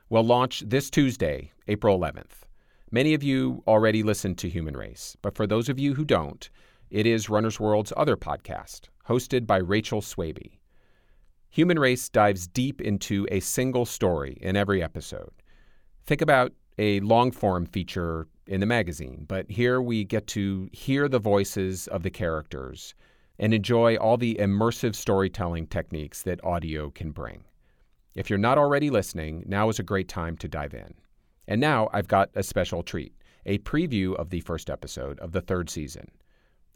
[0.08, 2.43] will launch this Tuesday, April 11th.
[2.90, 6.48] Many of you already listen to Human Race, but for those of you who don't,
[6.90, 10.60] it is Runner's World's other podcast, hosted by Rachel Swaby.
[11.50, 15.32] Human Race dives deep into a single story in every episode.
[16.06, 21.08] Think about a long form feature in the magazine, but here we get to hear
[21.08, 22.94] the voices of the characters
[23.38, 27.44] and enjoy all the immersive storytelling techniques that audio can bring.
[28.14, 30.94] If you're not already listening, now is a great time to dive in.
[31.46, 33.12] And now I've got a special treat
[33.46, 36.10] a preview of the first episode of the third season.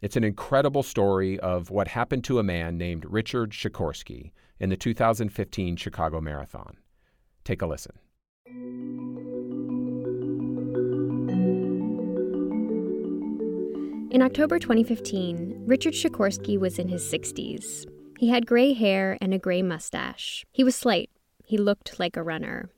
[0.01, 4.77] It's an incredible story of what happened to a man named Richard Sikorsky in the
[4.77, 6.77] 2015 Chicago Marathon.
[7.43, 7.97] Take a listen.
[14.11, 17.85] In October 2015, Richard Sikorsky was in his 60s.
[18.17, 20.45] He had gray hair and a gray mustache.
[20.51, 21.09] He was slight.
[21.45, 22.69] He looked like a runner.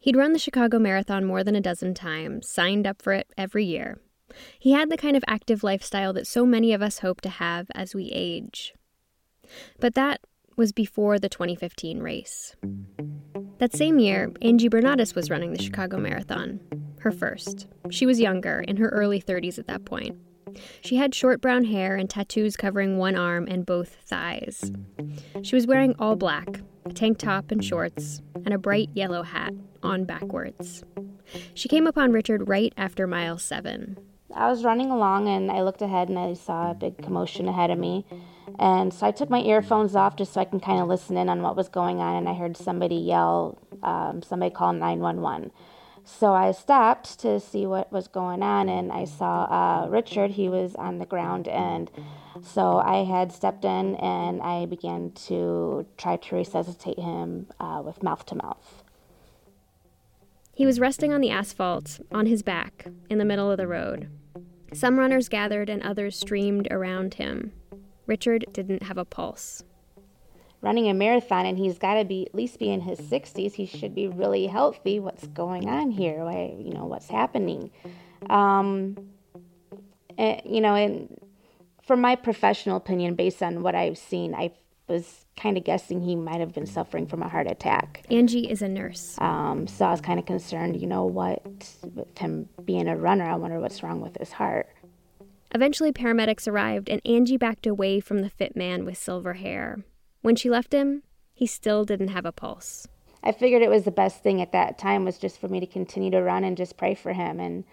[0.00, 3.66] He'd run the Chicago Marathon more than a dozen times, signed up for it every
[3.66, 3.98] year.
[4.58, 7.66] He had the kind of active lifestyle that so many of us hope to have
[7.74, 8.72] as we age.
[9.78, 10.20] But that
[10.56, 12.56] was before the 2015 race.
[13.58, 16.60] That same year, Angie Bernadas was running the Chicago Marathon,
[17.00, 17.66] her first.
[17.90, 20.16] She was younger, in her early 30s at that point.
[20.80, 24.72] She had short brown hair and tattoos covering one arm and both thighs.
[25.42, 29.52] She was wearing all black, a tank top and shorts, and a bright yellow hat
[29.82, 30.84] on backwards.
[31.54, 33.98] She came upon Richard right after mile seven.
[34.34, 37.70] I was running along and I looked ahead and I saw a big commotion ahead
[37.70, 38.04] of me.
[38.58, 41.28] And so I took my earphones off just so I can kind of listen in
[41.28, 42.16] on what was going on.
[42.16, 45.50] And I heard somebody yell, um, somebody call 911.
[46.04, 50.32] So I stopped to see what was going on, and I saw uh, Richard.
[50.32, 51.90] He was on the ground, and
[52.42, 58.02] so I had stepped in and I began to try to resuscitate him uh, with
[58.02, 58.82] mouth to mouth.
[60.54, 64.08] He was resting on the asphalt, on his back, in the middle of the road.
[64.72, 67.52] Some runners gathered and others streamed around him.
[68.06, 69.64] Richard didn't have a pulse
[70.62, 73.66] running a marathon and he's got to be at least be in his 60s he
[73.66, 77.70] should be really healthy what's going on here Why, you know what's happening
[78.28, 78.96] um,
[80.18, 81.19] and, you know and
[81.90, 84.48] from my professional opinion based on what i've seen i
[84.86, 88.62] was kind of guessing he might have been suffering from a heart attack angie is
[88.62, 91.42] a nurse um, so i was kind of concerned you know what
[91.92, 94.68] with him being a runner i wonder what's wrong with his heart
[95.52, 99.78] Eventually, paramedics arrived, and Angie backed away from the fit man with silver hair.
[100.22, 101.02] When she left him,
[101.34, 102.86] he still didn't have a pulse.
[103.24, 105.66] I figured it was the best thing at that time was just for me to
[105.66, 107.40] continue to run and just pray for him.
[107.40, 107.64] And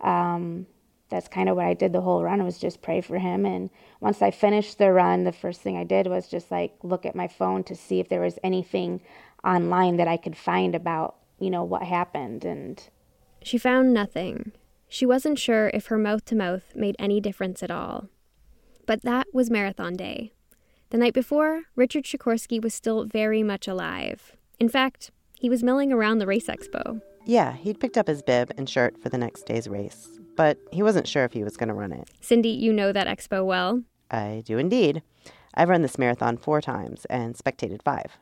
[0.00, 0.66] um,
[1.08, 3.46] that's kind of what I did the whole run was just pray for him.
[3.46, 7.06] And once I finished the run, the first thing I did was just like look
[7.06, 9.00] at my phone to see if there was anything
[9.44, 12.44] online that I could find about, you know, what happened.
[12.44, 12.82] And
[13.42, 14.52] she found nothing.
[14.88, 18.08] She wasn't sure if her mouth to mouth made any difference at all.
[18.86, 20.32] But that was marathon day.
[20.90, 24.32] The night before, Richard Sikorsky was still very much alive.
[24.58, 27.02] In fact, he was milling around the race expo.
[27.26, 30.84] Yeah, he'd picked up his bib and shirt for the next day's race, but he
[30.84, 32.08] wasn't sure if he was going to run it.
[32.20, 33.82] Cindy, you know that expo well.
[34.08, 35.02] I do indeed.
[35.52, 38.18] I've run this marathon four times and spectated five.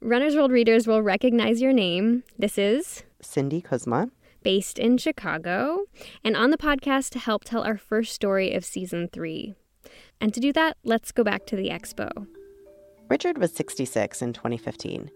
[0.00, 2.22] Runner's World readers will recognize your name.
[2.38, 4.10] This is Cindy Kuzma,
[4.44, 5.86] based in Chicago,
[6.22, 9.54] and on the podcast to help tell our first story of season three.
[10.20, 12.28] And to do that, let's go back to the expo.
[13.10, 15.10] Richard was 66 in 2015.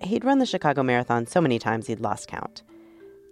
[0.00, 2.62] He'd run the Chicago Marathon so many times he'd lost count.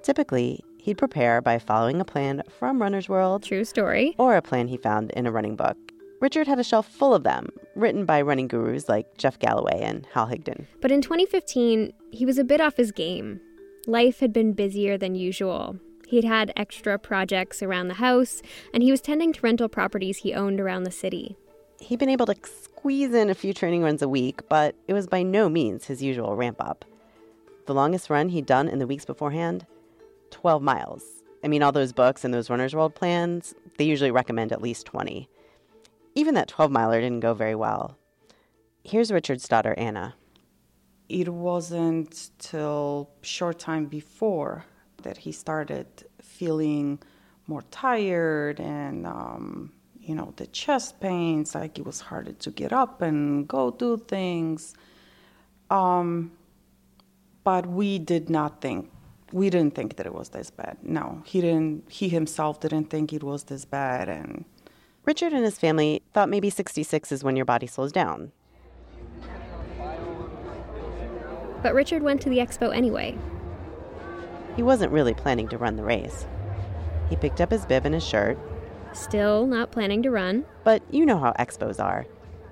[0.03, 3.43] Typically, he'd prepare by following a plan from Runner's World.
[3.43, 4.15] True story.
[4.19, 5.77] Or a plan he found in a running book.
[6.21, 10.07] Richard had a shelf full of them, written by running gurus like Jeff Galloway and
[10.15, 10.67] Hal Higdon.
[10.81, 13.41] But in 2015, he was a bit off his game.
[13.87, 18.41] Life had been busier than usual, He'd had extra projects around the house,
[18.73, 21.37] and he was tending to rental properties he owned around the city.
[21.81, 25.07] He'd been able to squeeze in a few training runs a week, but it was
[25.07, 26.87] by no means his usual ramp up.
[27.67, 29.67] The longest run he'd done in the weeks beforehand
[30.31, 31.05] 12 miles.
[31.45, 34.87] I mean, all those books and those Runner's World plans, they usually recommend at least
[34.87, 35.29] 20.
[36.15, 37.97] Even that 12 miler didn't go very well.
[38.83, 40.15] Here's Richard's daughter, Anna.
[41.09, 44.65] It wasn't till short time before
[45.03, 45.87] that he started
[46.21, 46.99] feeling
[47.47, 52.73] more tired and um, you know the chest pains like it was harder to get
[52.73, 54.75] up and go do things
[55.71, 56.31] um,
[57.45, 58.91] but we did not think
[59.33, 63.13] we didn't think that it was this bad no he didn't he himself didn't think
[63.13, 64.45] it was this bad and
[65.05, 68.33] richard and his family thought maybe 66 is when your body slows down
[71.63, 73.17] but richard went to the expo anyway
[74.59, 76.27] he wasn't really planning to run the race.
[77.09, 78.37] He picked up his bib and his shirt.
[78.93, 80.45] Still not planning to run.
[80.65, 82.07] But you know how expos are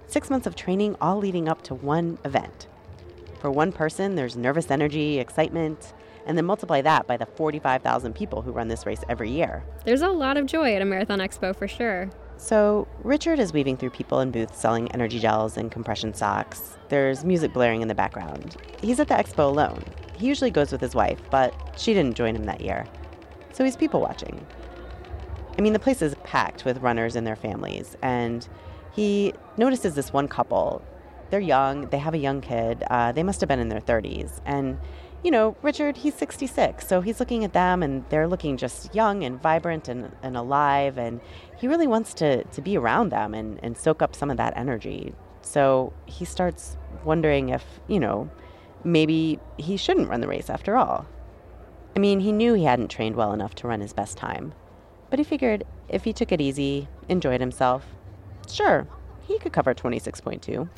[0.06, 2.68] six months of training all leading up to one event.
[3.40, 5.94] For one person, there's nervous energy, excitement.
[6.26, 9.64] And then multiply that by the 45,000 people who run this race every year.
[9.84, 12.10] There's a lot of joy at a Marathon Expo for sure.
[12.38, 16.76] So, Richard is weaving through people in booths selling energy gels and compression socks.
[16.90, 18.56] There's music blaring in the background.
[18.82, 19.82] He's at the expo alone.
[20.18, 22.86] He usually goes with his wife, but she didn't join him that year.
[23.52, 24.46] So he's people watching.
[25.58, 28.46] I mean, the place is packed with runners and their families, and
[28.92, 30.82] he notices this one couple.
[31.30, 34.40] They're young, they have a young kid, uh, they must have been in their 30s,
[34.44, 34.78] and
[35.22, 39.24] you know, Richard, he's 66, so he's looking at them and they're looking just young
[39.24, 41.20] and vibrant and, and alive, and
[41.56, 44.56] he really wants to, to be around them and, and soak up some of that
[44.56, 45.14] energy.
[45.42, 48.30] So he starts wondering if, you know,
[48.84, 51.06] maybe he shouldn't run the race after all.
[51.94, 54.54] I mean, he knew he hadn't trained well enough to run his best time,
[55.08, 57.86] but he figured if he took it easy, enjoyed himself,
[58.48, 58.86] sure,
[59.26, 60.68] he could cover 26.2.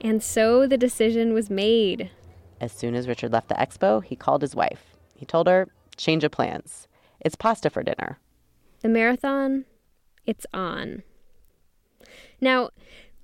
[0.00, 2.10] And so the decision was made.
[2.60, 4.96] As soon as Richard left the expo, he called his wife.
[5.14, 6.88] He told her, change of plans.
[7.20, 8.18] It's pasta for dinner.
[8.80, 9.64] The marathon,
[10.26, 11.02] it's on.
[12.40, 12.70] Now,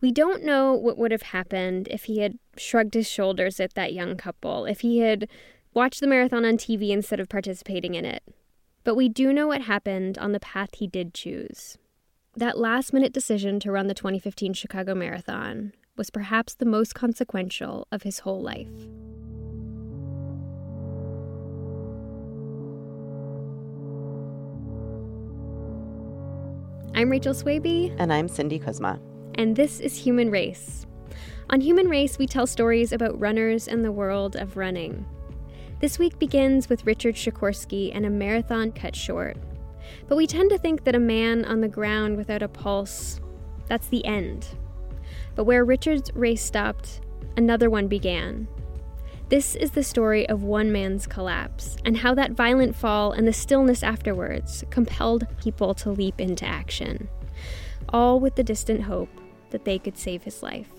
[0.00, 3.92] we don't know what would have happened if he had shrugged his shoulders at that
[3.92, 5.28] young couple, if he had
[5.72, 8.22] watched the marathon on TV instead of participating in it.
[8.82, 11.78] But we do know what happened on the path he did choose.
[12.36, 17.86] That last minute decision to run the 2015 Chicago Marathon was perhaps the most consequential
[17.92, 18.68] of his whole life.
[26.96, 27.92] I'm Rachel Swaby.
[27.98, 29.00] And I'm Cindy Kuzma.
[29.34, 30.86] And this is Human Race.
[31.50, 35.04] On Human Race, we tell stories about runners and the world of running.
[35.80, 39.36] This week begins with Richard Sikorsky and a marathon cut short.
[40.06, 43.20] But we tend to think that a man on the ground without a pulse,
[43.66, 44.46] that's the end.
[45.34, 47.00] But where Richard's race stopped,
[47.36, 48.46] another one began.
[49.34, 53.32] This is the story of one man's collapse and how that violent fall and the
[53.32, 57.08] stillness afterwards compelled people to leap into action,
[57.88, 59.08] all with the distant hope
[59.50, 60.70] that they could save his life.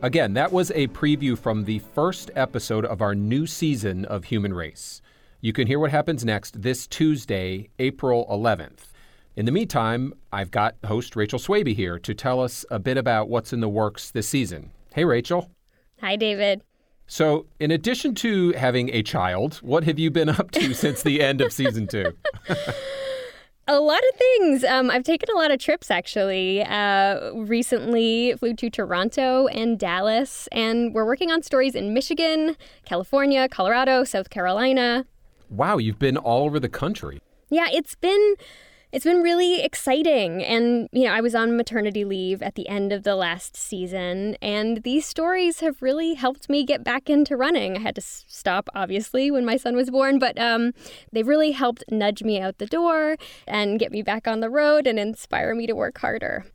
[0.00, 4.54] Again, that was a preview from the first episode of our new season of Human
[4.54, 5.02] Race.
[5.40, 8.87] You can hear what happens next this Tuesday, April 11th.
[9.38, 13.28] In the meantime, I've got host Rachel Swaby here to tell us a bit about
[13.28, 14.72] what's in the works this season.
[14.92, 15.48] Hey, Rachel.
[16.00, 16.64] Hi, David.
[17.06, 21.22] So, in addition to having a child, what have you been up to since the
[21.22, 22.14] end of season two?
[23.68, 24.64] a lot of things.
[24.64, 26.64] Um, I've taken a lot of trips actually.
[26.64, 33.48] Uh, recently, flew to Toronto and Dallas, and we're working on stories in Michigan, California,
[33.48, 35.06] Colorado, South Carolina.
[35.48, 37.20] Wow, you've been all over the country.
[37.50, 38.34] Yeah, it's been
[38.92, 40.42] it's been really exciting.
[40.42, 44.36] And, you know, I was on maternity leave at the end of the last season,
[44.40, 47.76] and these stories have really helped me get back into running.
[47.76, 50.72] I had to stop, obviously, when my son was born, but um,
[51.12, 54.86] they've really helped nudge me out the door and get me back on the road
[54.86, 56.46] and inspire me to work harder.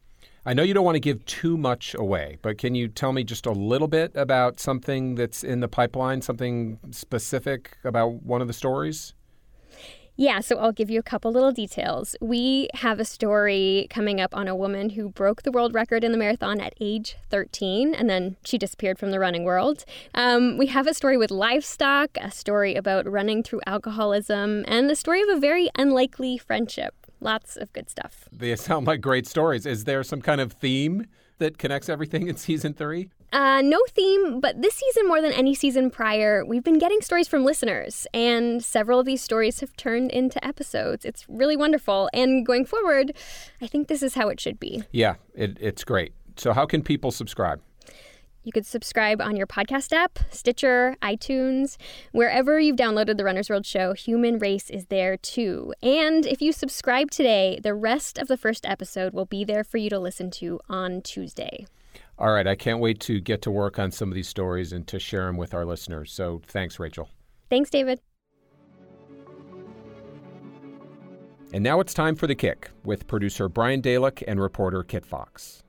[0.45, 3.23] I know you don't want to give too much away, but can you tell me
[3.23, 8.47] just a little bit about something that's in the pipeline, something specific about one of
[8.47, 9.13] the stories?
[10.15, 12.15] Yeah, so I'll give you a couple little details.
[12.21, 16.11] We have a story coming up on a woman who broke the world record in
[16.11, 19.85] the marathon at age 13, and then she disappeared from the running world.
[20.13, 24.95] Um, we have a story with livestock, a story about running through alcoholism, and the
[24.95, 26.93] story of a very unlikely friendship.
[27.19, 28.29] Lots of good stuff.
[28.31, 29.65] They sound like great stories.
[29.65, 31.07] Is there some kind of theme
[31.43, 33.09] that connects everything in season three?
[33.31, 37.27] Uh, no theme, but this season, more than any season prior, we've been getting stories
[37.27, 41.03] from listeners, and several of these stories have turned into episodes.
[41.03, 42.09] It's really wonderful.
[42.13, 43.13] And going forward,
[43.61, 44.83] I think this is how it should be.
[44.91, 46.13] Yeah, it, it's great.
[46.37, 47.59] So, how can people subscribe?
[48.43, 51.77] You could subscribe on your podcast app, Stitcher, iTunes,
[52.11, 53.93] wherever you've downloaded the Runner's World show.
[53.93, 55.73] Human Race is there too.
[55.81, 59.77] And if you subscribe today, the rest of the first episode will be there for
[59.77, 61.65] you to listen to on Tuesday.
[62.19, 64.85] All right, I can't wait to get to work on some of these stories and
[64.87, 66.11] to share them with our listeners.
[66.11, 67.09] So thanks, Rachel.
[67.49, 68.01] Thanks, David.
[71.53, 75.62] And now it's time for the kick with producer Brian Dalek and reporter Kit Fox.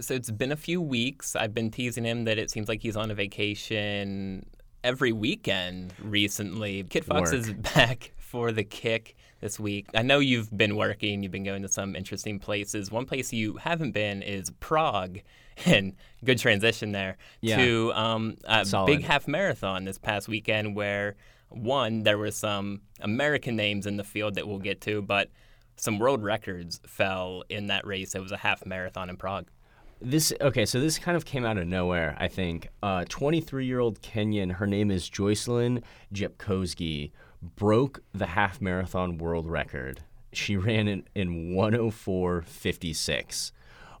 [0.00, 1.36] So it's been a few weeks.
[1.36, 4.46] I've been teasing him that it seems like he's on a vacation
[4.84, 6.84] every weekend recently.
[6.84, 7.40] Kit Fox Work.
[7.40, 9.86] is back for the kick this week.
[9.94, 12.90] I know you've been working, you've been going to some interesting places.
[12.90, 15.20] One place you haven't been is Prague.
[15.66, 17.56] And good transition there yeah.
[17.56, 18.86] to um, a Solid.
[18.86, 21.16] big half marathon this past weekend where
[21.48, 25.30] one, there were some American names in the field that we'll get to, but
[25.74, 28.14] some world records fell in that race.
[28.14, 29.48] It was a half marathon in Prague.
[30.00, 32.16] This okay, so this kind of came out of nowhere.
[32.18, 32.68] I think.
[32.82, 35.82] Uh, 23-year-old Kenyan, her name is Joyciline
[36.14, 37.10] Jepkosgei,
[37.56, 40.00] broke the half marathon world record.
[40.32, 43.52] She ran in, in 104.56.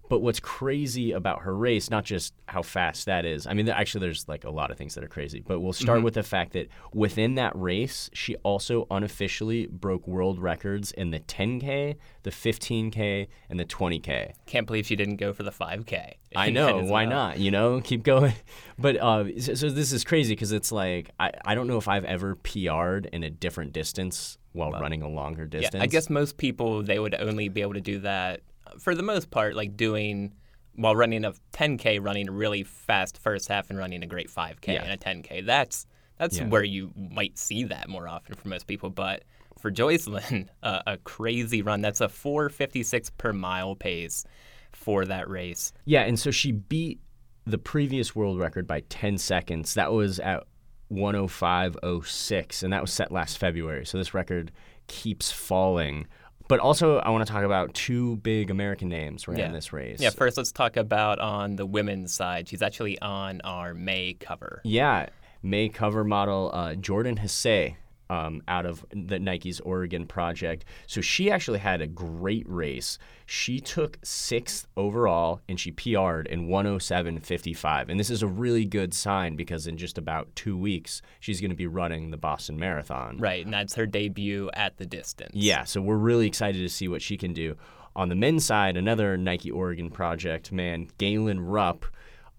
[0.08, 4.00] But what's crazy about her race, not just how fast that is, I mean, actually,
[4.00, 6.04] there's like a lot of things that are crazy, but we'll start Mhm.
[6.04, 11.20] with the fact that within that race, she also unofficially broke world records in the
[11.20, 14.32] 10K, the 15K, and the 20K.
[14.46, 16.14] Can't believe she didn't go for the 5K.
[16.36, 16.82] I know.
[16.84, 17.10] Why well.
[17.10, 17.38] not?
[17.38, 18.32] You know, keep going.
[18.80, 21.88] But uh, so, so this is crazy because it's like I, I don't know if
[21.88, 25.74] I've ever PR'd in a different distance while running a longer distance.
[25.74, 28.42] Yeah, I guess most people they would only be able to do that
[28.80, 30.34] for the most part, like doing
[30.74, 34.74] while running a 10k, running a really fast first half and running a great 5k
[34.74, 34.84] Yeah.
[34.84, 35.44] and a 10k.
[35.44, 35.86] That's
[36.18, 36.46] that's Yeah.
[36.48, 38.90] where you might see that more often for most people.
[38.90, 39.22] But
[39.60, 41.80] for Joyciline, uh, a crazy run.
[41.80, 44.24] That's a 4:56 per mile pace
[44.72, 45.72] for that race.
[45.84, 47.00] Yeah, and so she beat
[47.44, 49.74] the previous world record by 10 seconds.
[49.74, 50.44] That was at
[50.92, 53.84] 105.06, and that was set last February.
[53.86, 54.52] So this record
[54.86, 56.06] keeps falling.
[56.48, 59.52] But also, I want to talk about two big American names ran yeah.
[59.52, 60.00] this race.
[60.00, 62.48] Yeah, first let's talk about on the women's side.
[62.48, 64.62] She's actually on our May cover.
[64.64, 65.10] Yeah,
[65.42, 67.76] May cover model uh, Jordan Hasay
[68.10, 70.64] um, out of the Nike's Oregon project.
[70.86, 72.98] So she actually had a great race.
[73.26, 77.88] She took sixth overall and she PR'd in 107.55.
[77.88, 81.50] And this is a really good sign because in just about two weeks, she's going
[81.50, 83.18] to be running the Boston Marathon.
[83.18, 85.32] Right, and that's her debut at the distance.
[85.34, 87.56] Yeah, so we're really excited to see what she can do.
[87.96, 91.84] On the men's side, another Nike Oregon project man, Galen Rupp,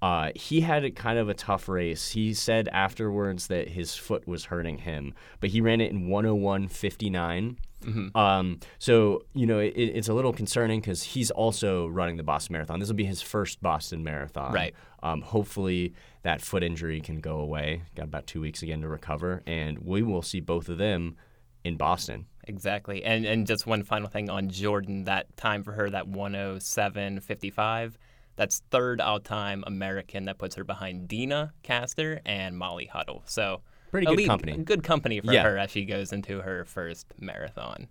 [0.01, 2.09] uh, he had a kind of a tough race.
[2.09, 7.57] He said afterwards that his foot was hurting him, but he ran it in 101.59.
[7.81, 8.13] Mhm.
[8.13, 12.53] Um, so you know it, it's a little concerning because he's also running the Boston
[12.53, 12.79] Marathon.
[12.79, 14.51] This will be his first Boston Marathon.
[14.51, 14.73] Right.
[15.01, 15.93] Um, hopefully
[16.23, 17.83] that foot injury can go away.
[17.95, 21.15] Got about two weeks again to recover, and we will see both of them
[21.63, 22.25] in Boston.
[22.49, 23.03] Exactly.
[23.03, 27.93] And and just one final thing on Jordan, that time for her, that 107.55,
[28.39, 30.25] that's third all time American.
[30.25, 33.21] That puts her behind Deena Kastor and Molly Huddle.
[33.25, 33.61] So
[33.91, 34.57] Pretty good company.
[34.57, 35.43] Good company for Yeah.
[35.43, 37.87] her as she goes into her first marathon.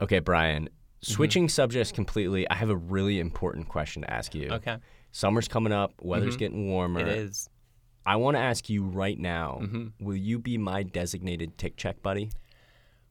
[0.00, 0.64] Okay, Brian.
[0.64, 1.12] Mm-hmm.
[1.12, 4.48] Switching subjects completely, I have a really important question to ask you.
[4.50, 4.76] Okay.
[5.12, 6.38] Summer's coming up, weather's Mhm.
[6.38, 7.00] getting warmer.
[7.00, 7.50] It is.
[8.06, 9.92] I want to ask you right now Mhm.
[10.00, 12.30] will you be my designated tick check buddy?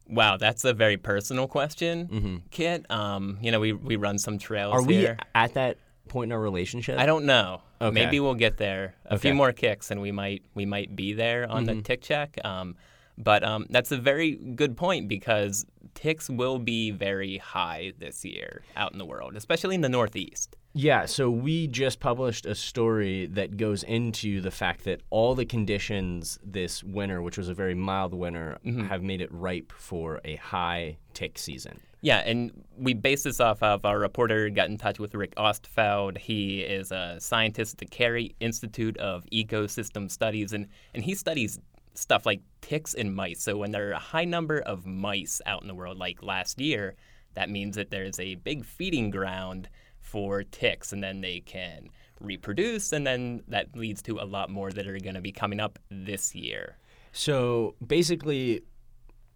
[0.08, 2.42] Wow, that's a very personal question, Mhm.
[2.50, 2.90] Kit.
[2.90, 5.18] Um, you know, we, we run some trails Are we here.
[5.36, 5.78] at that
[6.10, 7.00] point in our relationship?
[7.00, 7.62] I don't know.
[7.82, 7.94] Okay.
[7.94, 8.96] Maybe we'll get there.
[9.06, 11.84] A few more kicks, and we might we might be there on the Mhm.
[11.86, 12.38] tick check.
[12.44, 12.76] Um,
[13.18, 18.64] but um, that's a very good point because ticks will be very high this year
[18.76, 20.56] out in the world, especially in the Northeast.
[20.74, 25.46] Yeah, so we just published a story that goes into the fact that all the
[25.46, 28.88] conditions this winter, which was a very mild winter, Mhm.
[28.88, 31.80] have made it ripe for a high tick season.
[32.02, 36.18] Yeah, and we base this off of our reporter got in touch with Rick Ostfeld.
[36.20, 41.60] He is a scientist at the Cary Institute of Ecosystem Studies, and, and he studies
[41.96, 43.42] stuff like ticks and mice.
[43.42, 46.62] So when there are a high number of mice out in the world, like last
[46.62, 46.96] year,
[47.34, 49.68] that means that there's a big feeding ground
[50.10, 51.90] for ticks, and then they can
[52.20, 55.60] reproduce, and then that leads to a lot more that are going to be coming
[55.60, 56.78] up this year.
[57.12, 58.62] So basically,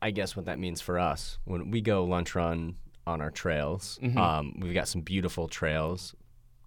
[0.01, 3.99] I guess what that means for us when we go lunch run on our trails,
[4.01, 4.17] Mhm.
[4.17, 6.15] um, we've got some beautiful trails.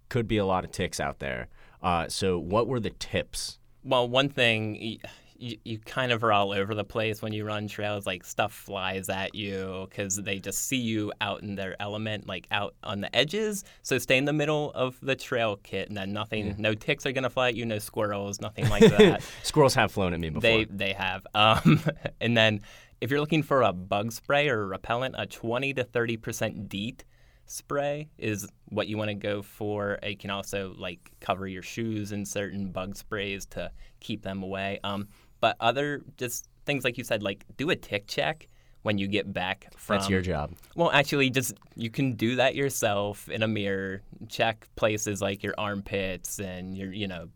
[0.09, 1.49] Could be a lot of ticks out there.
[1.83, 3.59] Uh, so, what were the tips?
[3.85, 4.99] Well, one thing
[5.39, 8.07] you, you kind of are all over the place when you run trails.
[8.07, 12.47] Like stuff flies at you because they just see you out in their element, like
[12.51, 13.65] out on the edges.
[13.83, 16.55] So stay in the middle of the trail Kit, and then nothing, Yeah.
[16.59, 19.23] no ticks are gonna fly at you, no squirrels, nothing like that.
[19.43, 20.41] Squirrels have flown at me before.
[20.43, 21.27] They they have.
[21.35, 21.81] Um,
[22.21, 22.61] and then
[23.01, 26.69] if you're looking for a bug spray or a repellent, a 20 to 30 percent
[26.69, 27.05] DEET
[27.49, 29.99] spray is what you want to go for.
[30.03, 33.71] It can also like cover your shoes in certain bug sprays to
[34.01, 34.81] keep them away.
[34.83, 35.09] Um,
[35.41, 38.49] but other just things like you said, like do a tick check
[38.83, 39.97] when you get back from.
[39.99, 40.53] That's your job.
[40.75, 44.03] Well, actually, just you can do that yourself in a mirror.
[44.29, 47.29] Check places like your armpits and your, you know,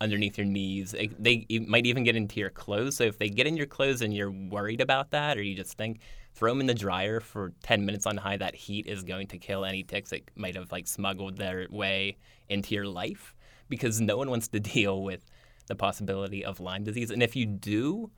[0.00, 0.94] underneath your knees.
[0.94, 2.96] It- they might even get into your clothes.
[2.96, 5.76] So if they get in your clothes and you're worried about that, or you just
[5.76, 6.00] think,
[6.34, 8.36] throw them in the dryer for 10 minutes on high.
[8.36, 12.16] That heat is going to kill any ticks that might have like smuggled their way
[12.48, 13.34] into your life,
[13.68, 15.24] because no one wants to deal with
[15.66, 17.10] the possibility of Lyme disease.
[17.10, 18.10] And if you do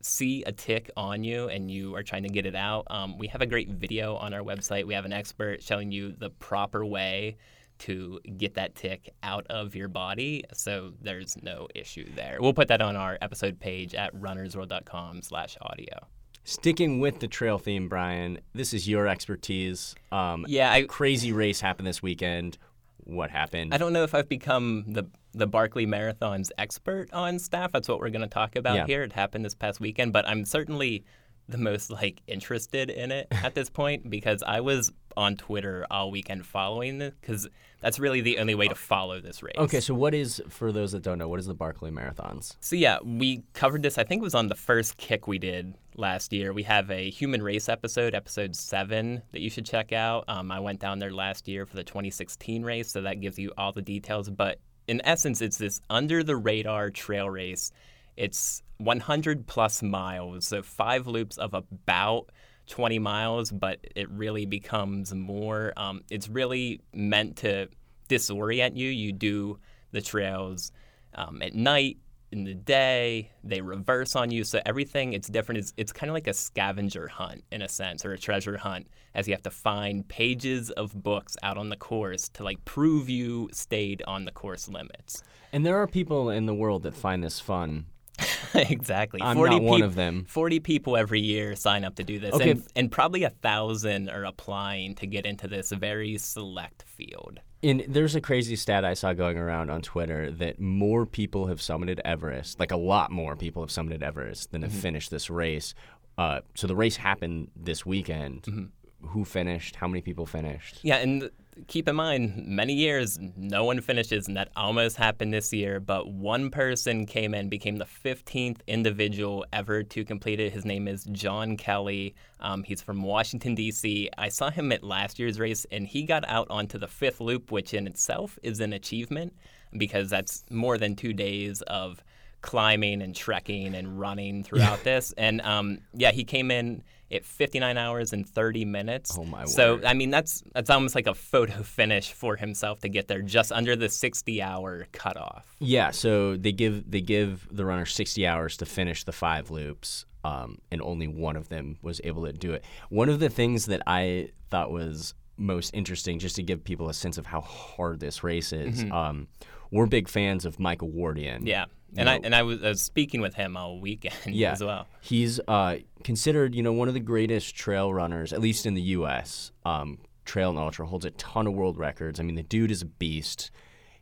[0.00, 3.26] see a tick on you and you are trying to get it out, um, we
[3.28, 4.86] have a great video on our website.
[4.86, 7.36] We have an expert showing you the proper way
[7.80, 10.44] to get that tick out of your body.
[10.52, 12.38] So there's no issue there.
[12.40, 16.06] We'll put that on our episode page at runnersworld.com slash audio.
[16.44, 19.94] Sticking with the trail theme, Brian, this is your expertise.
[20.10, 22.58] Um, yeah, I, crazy race happened this weekend.
[23.04, 23.74] What happened?
[23.74, 25.04] I don't know if I've become the
[25.38, 27.72] the Barkley Marathon's expert on staff.
[27.72, 28.86] That's what we're going to talk about Yeah.
[28.86, 29.02] here.
[29.02, 31.04] It happened this past weekend, but I'm certainly
[31.48, 36.10] the most like interested in it at this point because I was on Twitter all
[36.10, 37.48] weekend following it because
[37.80, 39.54] that's really the only way to follow this race.
[39.56, 42.56] Okay, so what is for those that don't know, what is the Barkley Marathons?
[42.60, 43.96] So yeah, we covered this.
[43.96, 46.52] I think it was on the first kick we did last year.
[46.52, 50.24] We have a human race episode, episode seven, that you should check out.
[50.28, 53.52] Um, I went down there last year for the 2016 race, so that gives you
[53.56, 54.28] all the details.
[54.28, 54.58] But
[54.88, 57.70] in essence, it's this under the radar trail race.
[58.16, 62.30] It's 100 plus miles, so five loops of about
[62.68, 65.72] 20 miles, but it really becomes more.
[65.76, 67.68] Um, it's really meant to
[68.08, 68.88] disorient you.
[68.88, 69.58] You do
[69.92, 70.72] the trails
[71.14, 71.98] um, at night,
[72.30, 74.44] in the day, they reverse on you.
[74.44, 75.60] So everything, it's different.
[75.60, 78.86] It's, it's kind of like a scavenger hunt in a sense, or a treasure hunt,
[79.14, 83.08] as you have to find pages of books out on the course to like prove
[83.08, 85.22] you stayed on the course limits.
[85.52, 87.86] And there are people in the world that find this fun.
[88.54, 89.22] exactly.
[89.22, 90.26] I'm not one peop- of them.
[90.28, 92.34] 40 people every year sign up to do this.
[92.34, 92.50] Okay.
[92.50, 97.40] And, and probably a thousand are applying to get into this very select field.
[97.62, 101.58] And there's a crazy stat I saw going around on Twitter that more people have
[101.58, 104.80] summited Everest, like a lot more people have summited Everest than have Mm-hmm.
[104.80, 105.74] finished this race.
[106.16, 108.70] Uh, so the race happened this weekend.
[109.02, 109.76] Who finished?
[109.76, 110.78] How many people finished?
[110.82, 111.30] Yeah, and
[111.66, 115.80] keep in mind, many years no one finishes, and that almost happened this year.
[115.80, 120.52] But one person came in, became the 15th individual ever to complete it.
[120.52, 122.14] His name is John Kelly.
[122.40, 124.10] Um, he's from Washington, D.C.
[124.16, 127.50] I saw him at last year's race, and he got out onto the fifth loop,
[127.50, 129.34] which in itself is an achievement
[129.76, 132.02] because that's more than two days of
[132.40, 135.12] climbing and trekking and running throughout this.
[135.16, 139.16] And um, yeah, he came in at 59 hours and 30 minutes.
[139.18, 139.84] Oh, my So word.
[139.84, 143.50] I mean, that's that's almost like a photo finish for himself to get there, just
[143.52, 145.56] under the 60-hour cutoff.
[145.58, 150.04] Yeah, so they give they give the runner 60 hours to finish the five loops,
[150.24, 152.64] um, and only one of them was able to do it.
[152.90, 156.94] One of the things that I thought was most interesting, just to give people a
[156.94, 159.28] sense of how hard this race is, um,
[159.70, 161.46] we're big fans of Michael Wardian.
[161.46, 161.66] Yeah,
[161.96, 164.52] and I and I was, I was speaking with him all weekend yeah.
[164.52, 164.86] as well.
[165.00, 168.82] He's uh, considered, you know, one of the greatest trail runners, at least in the
[168.82, 169.52] U.S.
[169.64, 172.20] Um, trail and ultra holds a ton of world records.
[172.20, 173.50] I mean, the dude is a beast.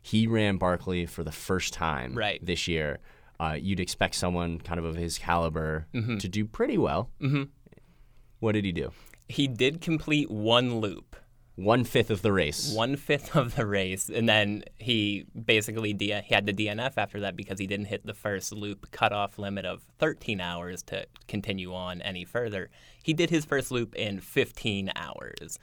[0.01, 2.43] He ran Barkley for the first time Right.
[2.45, 2.99] this year.
[3.39, 6.17] Uh, you'd expect someone kind of of his caliber Mm-hmm.
[6.17, 7.09] to do pretty well.
[7.21, 7.43] Mm-hmm.
[8.39, 8.91] What did he do?
[9.29, 11.15] He did complete one loop.
[11.57, 12.71] One fifth of the race.
[12.71, 17.35] one fifth of the race, and then he basically he had the DNF after that
[17.35, 21.99] because he didn't hit the first loop cutoff limit of 13 hours to continue on
[22.03, 22.69] any further.
[23.01, 25.57] He did his first loop in 15 hours.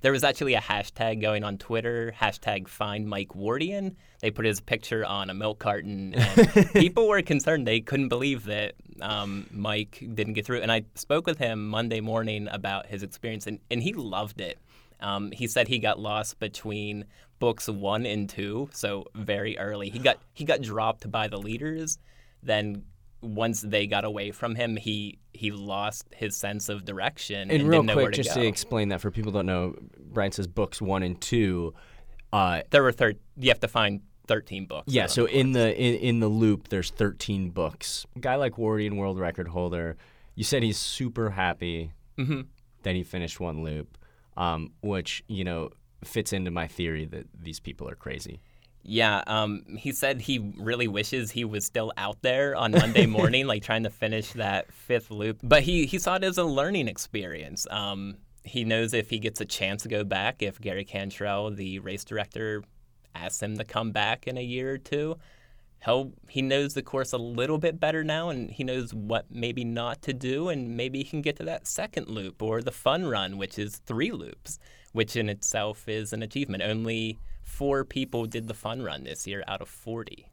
[0.00, 3.94] There was actually a hashtag going on Twitter, hashtag find Mike Wardian.
[4.20, 7.66] They put his picture on a milk carton, and people were concerned.
[7.66, 10.60] They couldn't believe that um, Mike didn't get through.
[10.60, 14.58] And I spoke with him Monday morning about his experience, and, and he loved it.
[15.00, 17.04] Um, he said he got lost between
[17.38, 19.90] books one and two, so very early.
[19.90, 21.98] He got he got dropped by the leaders.
[22.42, 22.84] Then
[23.22, 27.68] once they got away from him, he he lost his sense of direction and, and
[27.68, 28.40] real didn't know where quick, to just go.
[28.42, 31.74] to explain that for people who don't know, Brian says books one and two.
[32.32, 34.92] Uh, there were thir- you have to find thirteen books.
[34.92, 38.06] Yeah, so in the in, in the loop, there's 13 books.
[38.16, 39.96] A guy like Wardian, world record holder,
[40.34, 42.42] you said he's super happy Mm-hmm.
[42.82, 43.98] that he finished one loop,
[44.36, 45.70] um, which you know
[46.04, 48.40] fits into my theory that these people are crazy.
[48.88, 53.46] Yeah, um, he said he really wishes he was still out there on Monday morning,
[53.46, 55.40] like trying to finish that fifth loop.
[55.42, 57.66] But he, he saw it as a learning experience.
[57.68, 61.80] Um, he knows if he gets a chance to go back, if Gary Cantrell, the
[61.80, 62.62] race director,
[63.12, 65.16] asks him to come back in a year or two,
[65.84, 69.64] he'll he knows the course a little bit better now, and he knows what maybe
[69.64, 73.06] not to do, and maybe he can get to that second loop or the fun
[73.06, 74.58] run, which is three loops,
[74.92, 76.62] which in itself is an achievement.
[76.62, 80.26] Only four people did the fun run this year out of 40.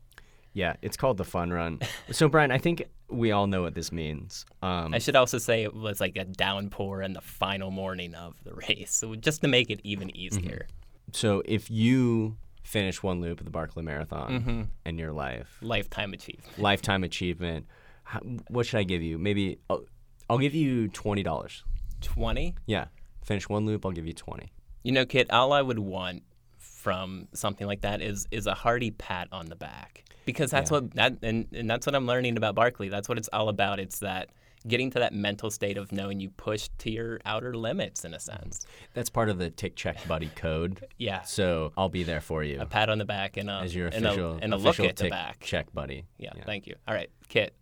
[0.54, 1.80] Yeah, it's called the fun run.
[2.12, 4.46] so Brian, I think we all know what this means.
[4.62, 8.36] Um, I should also say it was like a downpour in the final morning of
[8.44, 10.68] the race, so just to make it even easier.
[11.12, 14.62] so if you finish one loop of the Barkley Marathon mm-hmm.
[14.86, 16.60] in your life, Lifetime achievement.
[16.60, 17.68] lifetime achievement,
[18.04, 19.18] how, what should I give you?
[19.18, 19.86] Maybe I'll,
[20.30, 21.64] I'll give you twenty dollars.
[22.02, 22.54] 20?
[22.66, 22.88] Yeah,
[23.24, 24.52] finish one loop, I'll give you twenty.
[24.84, 26.24] You know, kid, all I would want
[26.58, 30.78] from something like that is is a hearty pat on the back because that's yeah.
[30.78, 32.90] what that and, and that's what I'm learning about Barkley.
[32.90, 33.80] That's what it's all about.
[33.80, 34.30] It's that
[34.68, 38.20] getting to that mental state of knowing you push to your outer limits in a
[38.20, 38.66] sense.
[38.94, 40.86] That's part of the tick check buddy code.
[40.98, 41.22] yeah.
[41.24, 42.62] So I'll be there for you.
[42.62, 44.80] A pat on the back and a as your official and a, and a look
[44.80, 45.40] at the back.
[45.42, 46.06] Check buddy.
[46.18, 46.44] Yeah, yeah.
[46.46, 46.76] Thank you.
[46.88, 47.54] All right, Kit.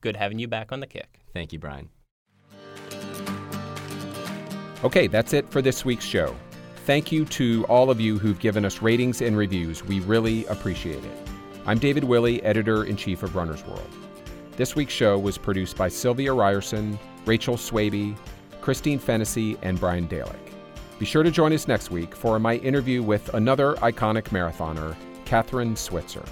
[0.00, 1.20] Good having you back on the kick.
[1.32, 1.88] Thank you, Brian.
[4.84, 6.36] Okay, that's it for this week's show.
[6.84, 9.82] Thank you to all of you who've given us ratings and reviews.
[9.82, 11.28] We really appreciate it.
[11.64, 13.88] I'm David Willey, editor in chief of Runner's World.
[14.56, 16.96] This week's show was produced by Sylvia Ryerson,
[17.26, 18.16] Rachel Swaby,
[18.60, 20.38] Christine Fennessy, and Brian Dalek.
[21.00, 24.94] Be sure to join us next week for my interview with another iconic marathoner,
[25.24, 26.24] Kathrine Switzer.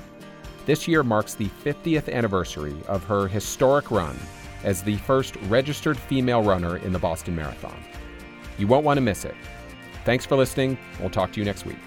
[0.67, 4.17] This year marks the 50th anniversary of her historic run
[4.63, 7.83] as the first registered female runner in the Boston Marathon.
[8.57, 9.35] You won't want to miss it.
[10.05, 10.79] Thanks for listening.
[11.01, 11.79] We'll talk to you next week.